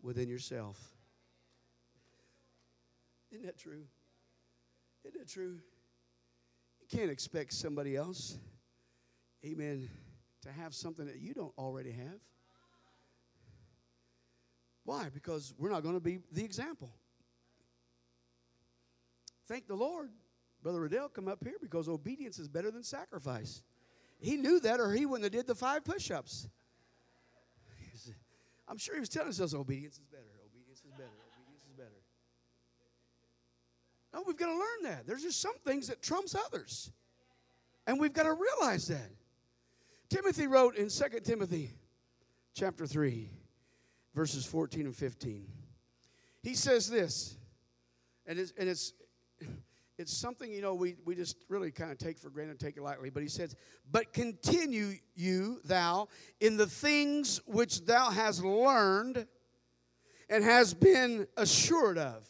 [0.00, 0.78] within yourself.
[3.30, 3.84] Isn't that true?
[5.04, 5.58] Isn't that true?
[6.80, 8.38] You can't expect somebody else,
[9.44, 9.90] amen,
[10.40, 12.20] to have something that you don't already have.
[14.84, 15.10] Why?
[15.12, 16.88] Because we're not going to be the example.
[19.46, 20.08] Thank the Lord
[20.62, 23.62] Brother Riddell come up here because obedience is better than sacrifice.
[24.20, 26.48] He knew that, or he wouldn't have did the five push-ups.
[28.72, 30.24] I'm sure he was telling us obedience is better.
[30.46, 31.10] Obedience is better.
[31.36, 31.90] Obedience is better.
[34.14, 35.06] No, we've got to learn that.
[35.06, 36.90] There's just some things that trumps others.
[37.86, 39.10] And we've got to realize that.
[40.08, 41.72] Timothy wrote in 2 Timothy
[42.54, 43.28] chapter 3,
[44.14, 45.46] verses 14 and 15.
[46.42, 47.36] He says this,
[48.26, 48.94] and it's, and it's
[50.02, 52.82] it's something, you know, we, we just really kind of take for granted, take it
[52.82, 53.08] lightly.
[53.08, 53.54] But he says,
[53.90, 56.08] But continue you, thou,
[56.40, 59.26] in the things which thou hast learned
[60.28, 62.26] and has been assured of.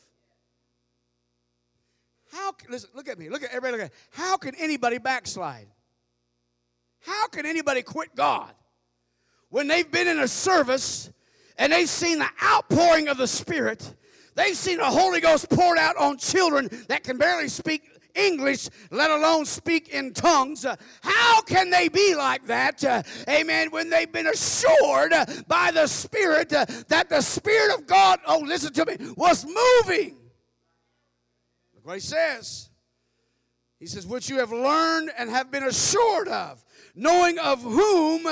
[2.31, 5.69] How listen, look at me, look at everybody, look at how can anybody backslide?
[7.01, 8.53] How can anybody quit God
[9.49, 11.11] when they've been in a service
[11.59, 13.95] and they've seen the outpouring of the Spirit.
[14.35, 19.11] They've seen the Holy Ghost poured out on children that can barely speak English, let
[19.11, 20.67] alone speak in tongues.
[21.03, 22.85] How can they be like that?
[22.85, 23.71] Uh, amen.
[23.71, 25.13] When they've been assured
[25.47, 30.17] by the Spirit uh, that the Spirit of God, oh, listen to me, was moving.
[31.75, 32.71] Look what he says.
[33.79, 36.65] He says, which you have learned and have been assured of,
[36.95, 38.23] knowing of whom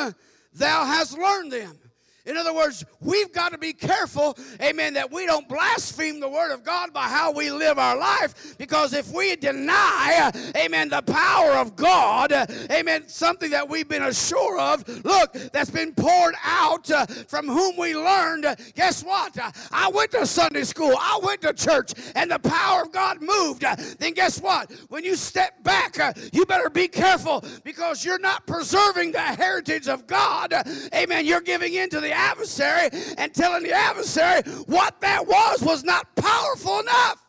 [0.52, 1.76] thou hast learned them.
[2.26, 6.52] In other words, we've got to be careful, amen, that we don't blaspheme the Word
[6.52, 8.56] of God by how we live our life.
[8.58, 12.32] Because if we deny, amen, the power of God,
[12.70, 17.76] amen, something that we've been assured of, look, that's been poured out uh, from whom
[17.76, 19.36] we learned, guess what?
[19.72, 23.64] I went to Sunday school, I went to church, and the power of God moved.
[23.98, 24.70] then guess what?
[24.88, 29.88] When you step back, uh, you better be careful because you're not preserving the heritage
[29.88, 30.52] of God.
[30.94, 31.24] Amen.
[31.24, 36.14] You're giving in to the adversary and telling the adversary what that was was not
[36.16, 37.24] powerful enough.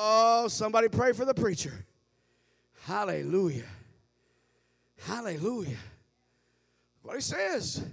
[0.00, 1.84] Oh, somebody pray for the preacher.
[2.84, 3.64] Hallelujah.
[5.06, 5.78] Hallelujah.
[7.02, 7.84] What he says.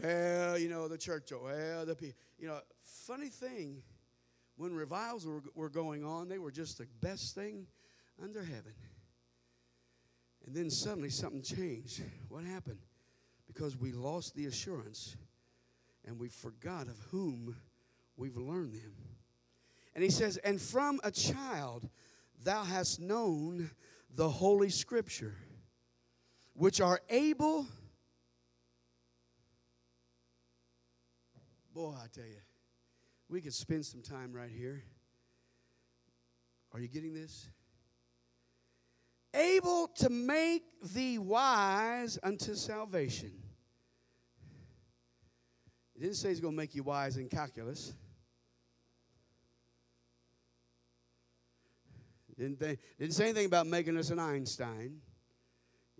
[0.00, 2.16] Well, you know, the church, well, the people.
[2.38, 3.82] You know, funny thing,
[4.56, 7.66] when revivals were, were going on, they were just the best thing
[8.22, 8.74] under heaven.
[10.46, 12.02] And then suddenly something changed.
[12.28, 12.78] What happened?
[13.46, 15.16] Because we lost the assurance
[16.06, 17.56] and we forgot of whom
[18.16, 18.94] we've learned them.
[19.94, 21.88] And he says, And from a child
[22.42, 23.70] thou hast known
[24.14, 25.34] the Holy Scripture,
[26.52, 27.66] which are able.
[31.72, 32.40] Boy, I tell you,
[33.28, 34.84] we could spend some time right here.
[36.72, 37.48] Are you getting this?
[39.34, 40.62] Able to make
[40.94, 43.32] thee wise unto salvation.
[45.96, 47.92] It didn't say he's going to make you wise in calculus.
[52.36, 55.00] Didn't, didn't say anything about making us an Einstein.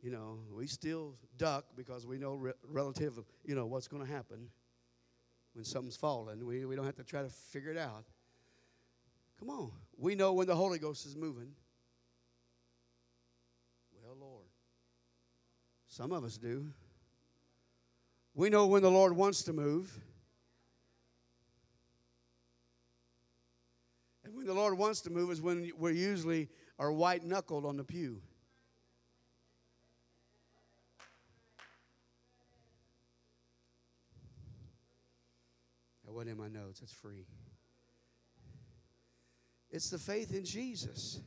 [0.02, 4.10] You know, we still duck because we know re- relative, you know, what's going to
[4.10, 4.48] happen
[5.54, 6.44] when something's falling.
[6.44, 8.04] We, we don't have to try to figure it out.
[9.38, 9.70] Come on.
[9.96, 11.52] We know when the Holy Ghost is moving.
[15.94, 16.66] Some of us do.
[18.34, 19.96] We know when the Lord wants to move.
[24.24, 26.48] And when the Lord wants to move is when we're usually
[26.80, 28.20] are white knuckled on the pew.
[36.04, 37.24] That wasn't in my notes, it's free.
[39.70, 41.20] It's the faith in Jesus.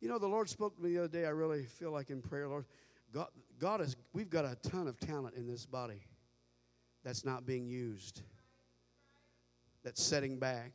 [0.00, 1.26] You know, the Lord spoke to me the other day.
[1.26, 2.64] I really feel like in prayer, Lord,
[3.12, 3.28] God,
[3.58, 6.02] God is, we've got a ton of talent in this body
[7.04, 8.22] that's not being used,
[9.84, 10.72] that's setting back,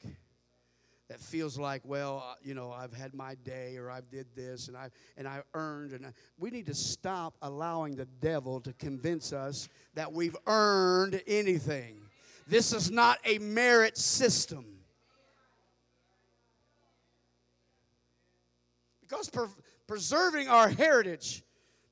[1.09, 4.67] that feels like, well, uh, you know, I've had my day or I've did this
[4.67, 8.73] and I and I earned and I, we need to stop allowing the devil to
[8.73, 12.01] convince us that we've earned anything.
[12.47, 14.65] This is not a merit system.
[19.07, 19.49] Because per-
[19.87, 21.43] preserving our heritage,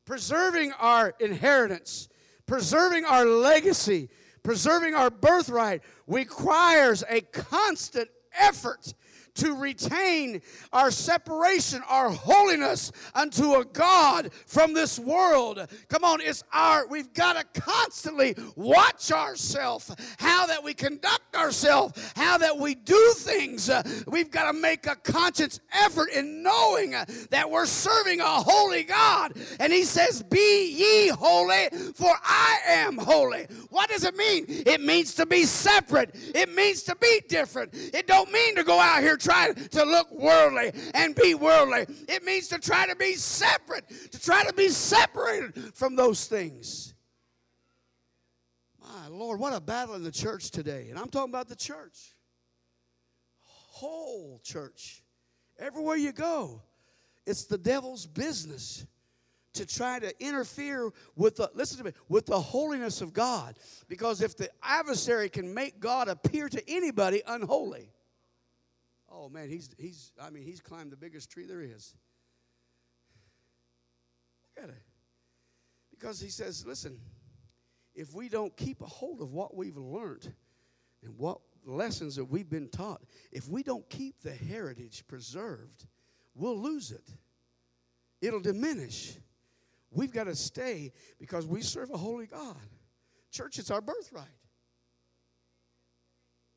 [0.06, 2.10] preserving our inheritance,
[2.46, 4.10] preserving our legacy,
[4.42, 8.94] preserving our birthright requires a constant effort
[9.36, 10.42] to retain
[10.72, 15.68] our separation, our holiness unto a God from this world.
[15.90, 22.12] Come on, it's our, we've got to constantly watch ourselves, how that we conduct ourselves,
[22.16, 23.70] how that we do things.
[24.08, 26.92] We've got to make a conscious effort in knowing
[27.30, 29.34] that we're serving a holy God.
[29.60, 33.48] And He says, Be ye holy, for I am holy.
[33.70, 34.46] What does it mean?
[34.48, 37.74] It means to be separate, it means to be different.
[37.74, 41.86] It don't mean to go out here try to look worldly and be worldly.
[42.08, 46.94] It means to try to be separate, to try to be separated from those things.
[48.82, 50.88] My Lord, what a battle in the church today.
[50.90, 52.16] And I'm talking about the church.
[53.40, 55.02] Whole church.
[55.58, 56.62] Everywhere you go,
[57.26, 58.86] it's the devil's business
[59.54, 64.22] to try to interfere with the listen to me with the holiness of God because
[64.22, 67.92] if the adversary can make God appear to anybody unholy
[69.16, 71.94] Oh man, he's he's I mean he's climbed the biggest tree there is.
[74.56, 74.82] Look at it.
[75.92, 77.00] Because he says, listen,
[77.96, 80.34] if we don't keep a hold of what we've learned
[81.04, 85.86] and what lessons that we've been taught, if we don't keep the heritage preserved,
[86.36, 87.08] we'll lose it.
[88.22, 89.18] It'll diminish.
[89.92, 92.58] we've got to stay because we serve a holy God.
[93.32, 94.28] Church is our birthright.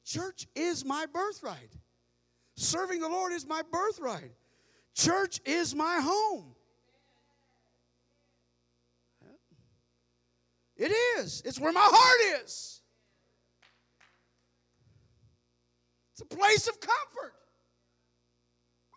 [0.04, 1.72] Church is my birthright.
[2.56, 4.32] Serving the Lord is my birthright.
[4.94, 6.54] Church is my home.
[10.76, 11.42] It is.
[11.44, 12.80] It's where my heart is.
[16.12, 17.34] It's a place of comfort.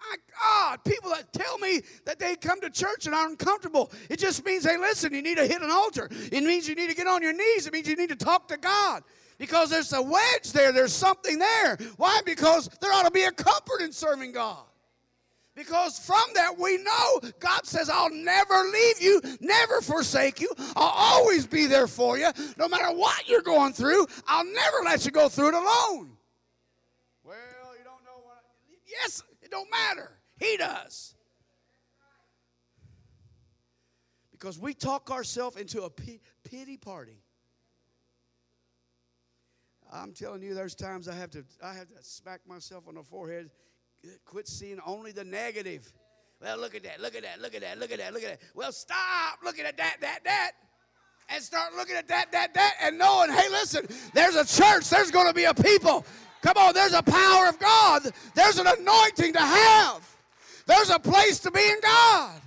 [0.02, 4.20] My God, people that tell me that they come to church and are uncomfortable, it
[4.20, 6.08] just means, hey, listen, you need to hit an altar.
[6.10, 7.68] It means you need to get on your knees.
[7.68, 9.04] It means you need to talk to God.
[9.40, 11.78] Because there's a wedge there, there's something there.
[11.96, 12.20] Why?
[12.26, 14.66] Because there ought to be a comfort in serving God.
[15.56, 20.50] Because from that we know God says, I'll never leave you, never forsake you.
[20.76, 22.30] I'll always be there for you.
[22.58, 26.12] No matter what you're going through, I'll never let you go through it alone.
[27.24, 27.36] Well,
[27.78, 28.44] you don't know what.
[28.44, 30.12] I, yes, it don't matter.
[30.38, 31.16] He does.
[34.32, 37.22] Because we talk ourselves into a pity party.
[39.92, 43.04] I'm telling you, there's times I have to I have to smack myself on the
[43.04, 43.50] forehead
[44.26, 45.92] Quit seeing only the negative.
[46.42, 48.40] Well, look at that, look at that, look at that, look at that, look at
[48.40, 48.48] that.
[48.56, 50.52] Well, stop looking at that, that, that.
[51.28, 55.12] And start looking at that, that, that, and knowing, hey, listen, there's a church, there's
[55.12, 56.06] going to be a people.
[56.42, 58.04] Come on, there's a power of God,
[58.34, 60.18] there's an anointing to have,
[60.66, 62.42] there's a place to be in God.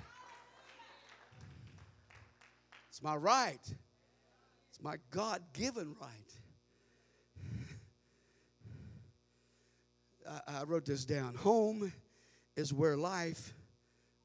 [2.88, 6.31] It's my right, it's my God given right.
[10.32, 11.34] I, I wrote this down.
[11.36, 11.92] Home
[12.56, 13.54] is where life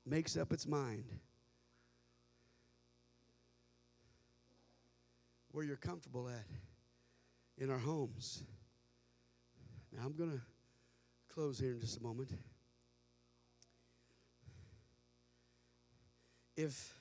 [0.05, 1.05] makes up its mind.
[5.51, 6.45] Where you're comfortable at
[7.57, 8.43] in our homes.
[9.91, 10.41] Now, I'm going to
[11.33, 12.31] close here in just a moment.
[16.55, 16.93] If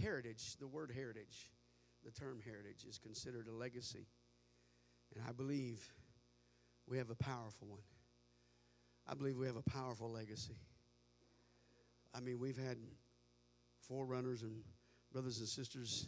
[0.00, 1.50] heritage, the word heritage,
[2.04, 4.06] the term heritage, is considered a legacy,
[5.14, 5.82] and I believe
[6.86, 7.80] we have a powerful one.
[9.10, 10.54] I believe we have a powerful legacy.
[12.14, 12.76] I mean, we've had
[13.80, 14.62] forerunners and
[15.12, 16.06] brothers and sisters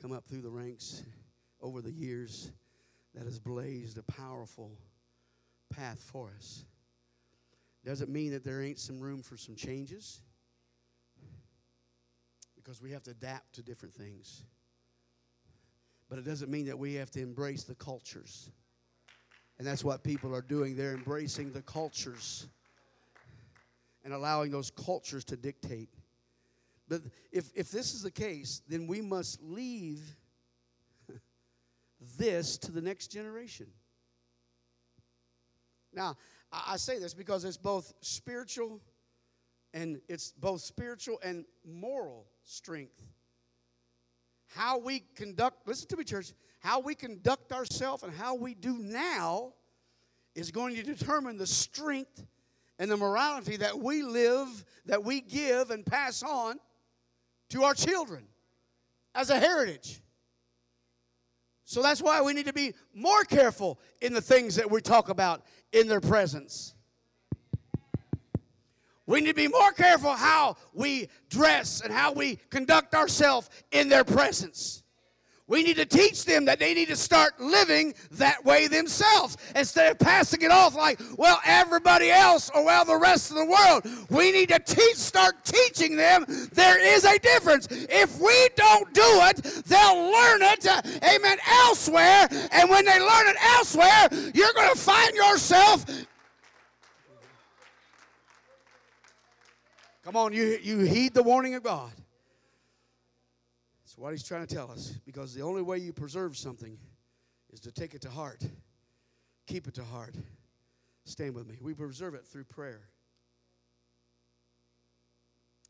[0.00, 1.02] come up through the ranks
[1.60, 2.52] over the years
[3.14, 4.70] that has blazed a powerful
[5.68, 6.64] path for us.
[7.84, 10.22] Doesn't mean that there ain't some room for some changes
[12.56, 14.42] because we have to adapt to different things.
[16.08, 18.50] But it doesn't mean that we have to embrace the cultures.
[19.58, 20.76] And that's what people are doing.
[20.76, 22.46] They're embracing the cultures
[24.04, 25.88] and allowing those cultures to dictate.
[26.88, 27.02] But
[27.32, 30.00] if, if this is the case, then we must leave
[32.18, 33.66] this to the next generation.
[35.92, 36.16] Now,
[36.52, 38.80] I say this because it's both spiritual
[39.74, 43.02] and it's both spiritual and moral strength.
[44.54, 48.78] How we conduct, listen to me, church, how we conduct ourselves and how we do
[48.78, 49.52] now
[50.34, 52.24] is going to determine the strength
[52.78, 56.58] and the morality that we live, that we give and pass on
[57.50, 58.24] to our children
[59.14, 60.00] as a heritage.
[61.64, 65.08] So that's why we need to be more careful in the things that we talk
[65.08, 65.42] about
[65.72, 66.74] in their presence.
[69.06, 73.88] We need to be more careful how we dress and how we conduct ourselves in
[73.88, 74.82] their presence.
[75.48, 79.92] We need to teach them that they need to start living that way themselves instead
[79.92, 83.86] of passing it off like, well, everybody else or well, the rest of the world.
[84.10, 87.68] We need to teach, start teaching them there is a difference.
[87.70, 89.36] If we don't do it,
[89.66, 90.82] they'll learn it, uh,
[91.14, 92.26] amen, elsewhere.
[92.50, 95.86] And when they learn it elsewhere, you're going to find yourself.
[100.04, 101.92] Come on, you, you heed the warning of God
[103.96, 104.94] what he's trying to tell us.
[105.04, 106.78] Because the only way you preserve something
[107.52, 108.42] is to take it to heart,
[109.46, 110.14] keep it to heart.
[111.04, 111.56] Stand with me.
[111.60, 112.88] We preserve it through prayer.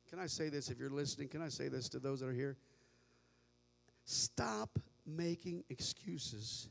[0.09, 1.29] Can I say this if you're listening?
[1.29, 2.57] Can I say this to those that are here?
[4.05, 6.69] Stop making excuses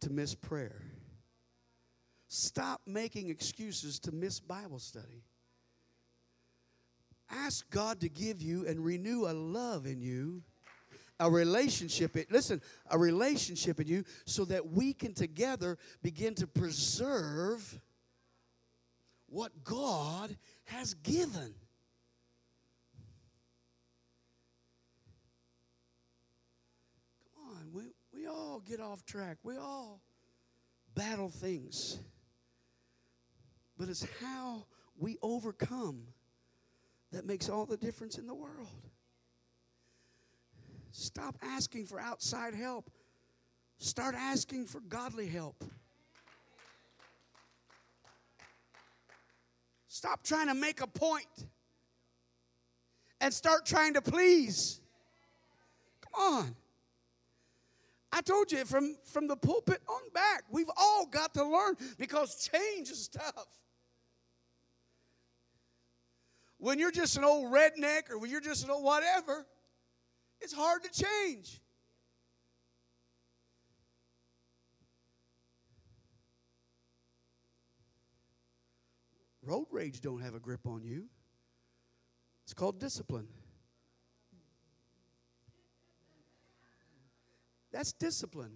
[0.00, 0.82] to miss prayer.
[2.28, 5.24] Stop making excuses to miss Bible study.
[7.30, 10.42] Ask God to give you and renew a love in you
[11.20, 12.60] a relationship listen
[12.90, 17.80] a relationship in you so that we can together begin to preserve
[19.28, 21.54] what god has given.
[27.34, 27.82] Come on we,
[28.12, 29.38] we all get off track.
[29.42, 30.00] We all
[30.94, 31.98] battle things.
[33.76, 34.66] But it's how
[34.96, 36.04] we overcome
[37.10, 38.68] that makes all the difference in the world
[40.96, 42.88] Stop asking for outside help.
[43.78, 45.64] Start asking for godly help.
[49.88, 51.26] Stop trying to make a point
[53.20, 54.80] and start trying to please.
[56.00, 56.56] Come on.
[58.12, 62.48] I told you from, from the pulpit on back, we've all got to learn because
[62.48, 63.48] change is tough.
[66.58, 69.44] When you're just an old redneck or when you're just an old whatever,
[70.44, 71.60] it's hard to change.
[79.42, 81.06] Road rage don't have a grip on you.
[82.44, 83.26] It's called discipline.
[87.72, 88.52] That's discipline.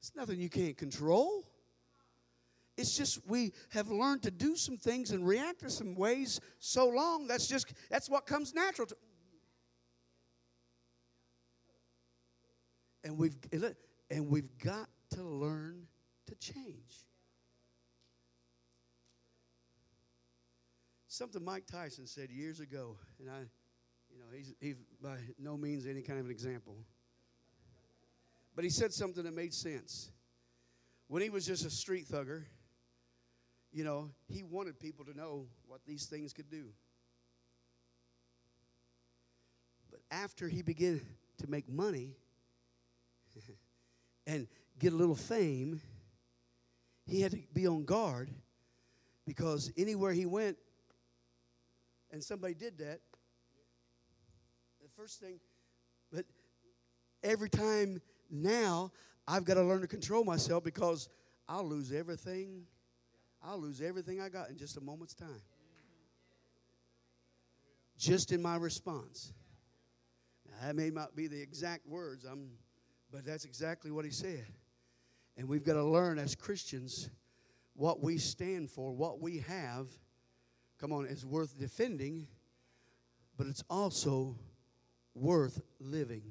[0.00, 1.44] It's nothing you can't control.
[2.76, 6.88] It's just we have learned to do some things and react to some ways so
[6.88, 7.26] long.
[7.26, 8.96] That's just that's what comes natural to.
[13.04, 13.36] And we've
[14.10, 15.86] and we've got to learn
[16.26, 17.06] to change.
[21.08, 23.40] Something Mike Tyson said years ago, and I,
[24.10, 26.76] you know, he's, he's by no means any kind of an example.
[28.54, 30.10] But he said something that made sense.
[31.08, 32.44] When he was just a street thugger,
[33.72, 36.66] you know, he wanted people to know what these things could do.
[39.90, 41.00] But after he began
[41.38, 42.16] to make money
[44.26, 44.46] and
[44.78, 45.80] get a little fame,
[47.06, 48.30] he had to be on guard
[49.26, 50.56] because anywhere he went,
[52.10, 53.00] and somebody did that,
[54.82, 55.40] the first thing,
[56.12, 56.24] but
[57.22, 58.00] every time
[58.30, 58.92] now
[59.26, 61.08] I've got to learn to control myself because
[61.48, 62.64] I'll lose everything.
[63.42, 65.42] I'll lose everything I got in just a moment's time.
[67.98, 69.32] Just in my response.
[70.48, 72.50] Now, that may not be the exact words, I'm,
[73.12, 74.46] but that's exactly what he said.
[75.36, 77.10] And we've got to learn as Christians
[77.74, 79.86] what we stand for, what we have
[80.82, 82.26] come on, is worth defending,
[83.38, 84.36] but it's also
[85.14, 86.22] worth living.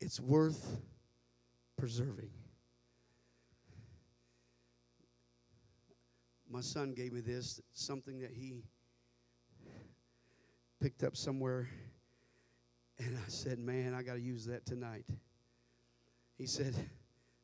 [0.00, 0.78] It's worth
[1.76, 2.30] preserving.
[6.48, 8.64] My son gave me this, something that he
[10.80, 11.68] picked up somewhere,
[13.00, 15.04] and I said, Man, I got to use that tonight.
[16.36, 16.74] He said,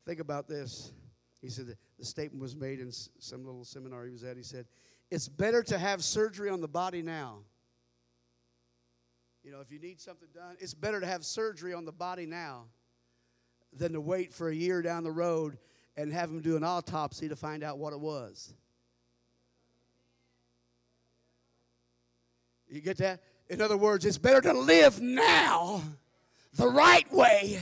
[0.04, 0.92] Think about this.
[1.40, 1.66] He said
[1.98, 4.36] the statement was made in some little seminar he was at.
[4.36, 4.66] He said,
[5.10, 7.38] It's better to have surgery on the body now.
[9.42, 12.26] You know, if you need something done, it's better to have surgery on the body
[12.26, 12.64] now
[13.72, 15.58] than to wait for a year down the road
[15.96, 18.54] and have them do an autopsy to find out what it was.
[22.68, 23.20] You get that?
[23.48, 25.82] In other words, it's better to live now
[26.54, 27.60] the right way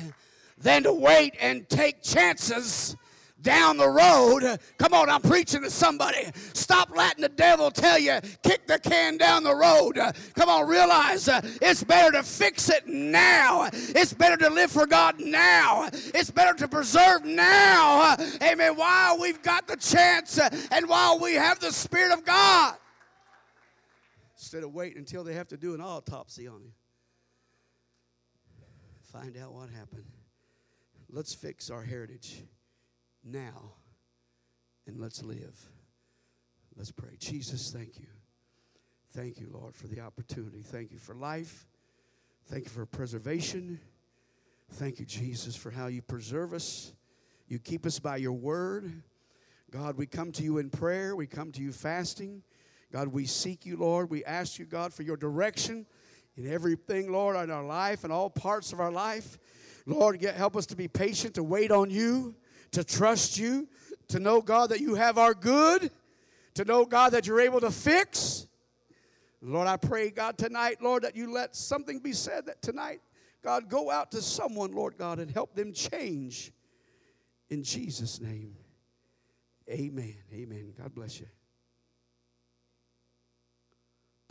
[0.58, 2.96] than to wait and take chances
[3.42, 4.58] down the road.
[4.78, 6.24] Come on, I'm preaching to somebody.
[6.54, 10.00] Stop letting the devil tell you, kick the can down the road.
[10.34, 13.68] Come on, realize uh, it's better to fix it now.
[13.72, 15.90] It's better to live for God now.
[15.92, 18.16] It's better to preserve now.
[18.42, 18.74] Amen.
[18.76, 22.76] While we've got the chance and while we have the Spirit of God.
[24.44, 26.72] Instead of waiting until they have to do an autopsy on you.
[29.10, 30.04] Find out what happened.
[31.08, 32.42] Let's fix our heritage
[33.24, 33.72] now
[34.86, 35.58] and let's live.
[36.76, 37.16] Let's pray.
[37.18, 38.04] Jesus, thank you.
[39.14, 40.60] Thank you, Lord, for the opportunity.
[40.60, 41.66] Thank you for life.
[42.50, 43.80] Thank you for preservation.
[44.72, 46.92] Thank you, Jesus, for how you preserve us.
[47.48, 48.92] You keep us by your word.
[49.70, 51.16] God, we come to you in prayer.
[51.16, 52.42] We come to you fasting.
[52.94, 54.08] God, we seek you, Lord.
[54.08, 55.84] We ask you, God, for your direction
[56.36, 59.36] in everything, Lord, in our life and all parts of our life.
[59.84, 62.36] Lord, get, help us to be patient, to wait on you
[62.74, 63.68] to trust you,
[64.08, 65.90] to know, God, that you have our good,
[66.54, 68.46] to know, God, that you're able to fix.
[69.40, 73.00] Lord, I pray, God, tonight, Lord, that you let something be said that tonight,
[73.42, 76.52] God, go out to someone, Lord God, and help them change.
[77.50, 78.56] In Jesus' name,
[79.70, 80.16] amen.
[80.32, 80.72] Amen.
[80.78, 81.26] God bless you.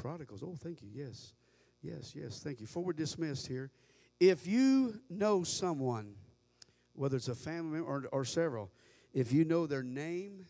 [0.04, 0.90] Prodigals, oh, thank you.
[0.94, 1.34] Yes,
[1.82, 2.42] yes, yes.
[2.44, 2.68] Thank you.
[2.68, 3.72] Forward dismissed here,
[4.20, 6.16] if you know someone,
[6.92, 8.70] whether it's a family member or, or several,
[9.14, 10.46] if you know their name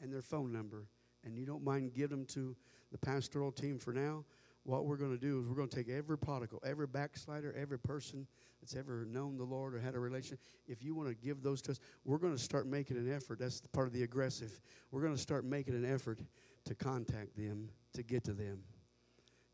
[0.00, 0.88] and their phone number,
[1.24, 2.56] and you don't mind giving them to
[2.90, 4.24] the pastoral team for now,
[4.64, 7.78] what we're going to do is we're going to take every prodigal, every backslider, every
[7.78, 8.26] person
[8.60, 10.40] that's ever known the Lord or had a relationship.
[10.66, 13.38] If you want to give those to us, we're going to start making an effort.
[13.38, 14.60] That's part of the aggressive.
[14.90, 16.18] We're going to start making an effort
[16.64, 18.58] to contact them, to get to them.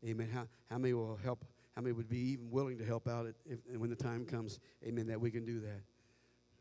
[0.03, 0.29] Amen.
[0.33, 1.45] How, how many will help
[1.75, 4.59] How many would be even willing to help out if, when the time comes?
[4.85, 5.07] Amen.
[5.07, 5.81] That we can do that.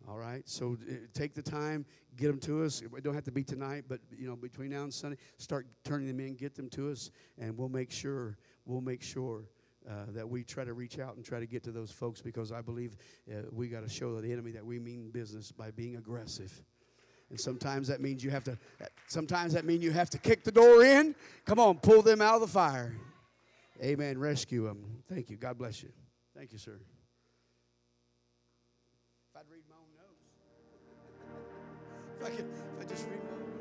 [0.09, 0.43] All right.
[0.47, 1.86] So uh, take the time,
[2.16, 2.82] get them to us.
[2.82, 6.06] It don't have to be tonight, but you know, between now and Sunday, start turning
[6.06, 8.36] them in, get them to us, and we'll make sure
[8.66, 9.44] we'll make sure
[9.89, 12.52] uh, that we try to reach out and try to get to those folks because
[12.52, 12.97] I believe
[13.31, 16.52] uh, we got to show the enemy that we mean business by being aggressive.
[17.31, 18.59] And sometimes that means you have to.
[19.09, 21.15] Sometimes that means you have to kick the door in.
[21.44, 22.94] Come on, pull them out of the fire.
[23.83, 24.19] Amen.
[24.19, 25.03] Rescue them.
[25.09, 25.37] Thank you.
[25.37, 25.91] God bless you.
[26.37, 26.79] Thank you, sir.
[29.31, 30.11] If I'd read my own notes.
[32.21, 33.53] If I, could, if I just read my own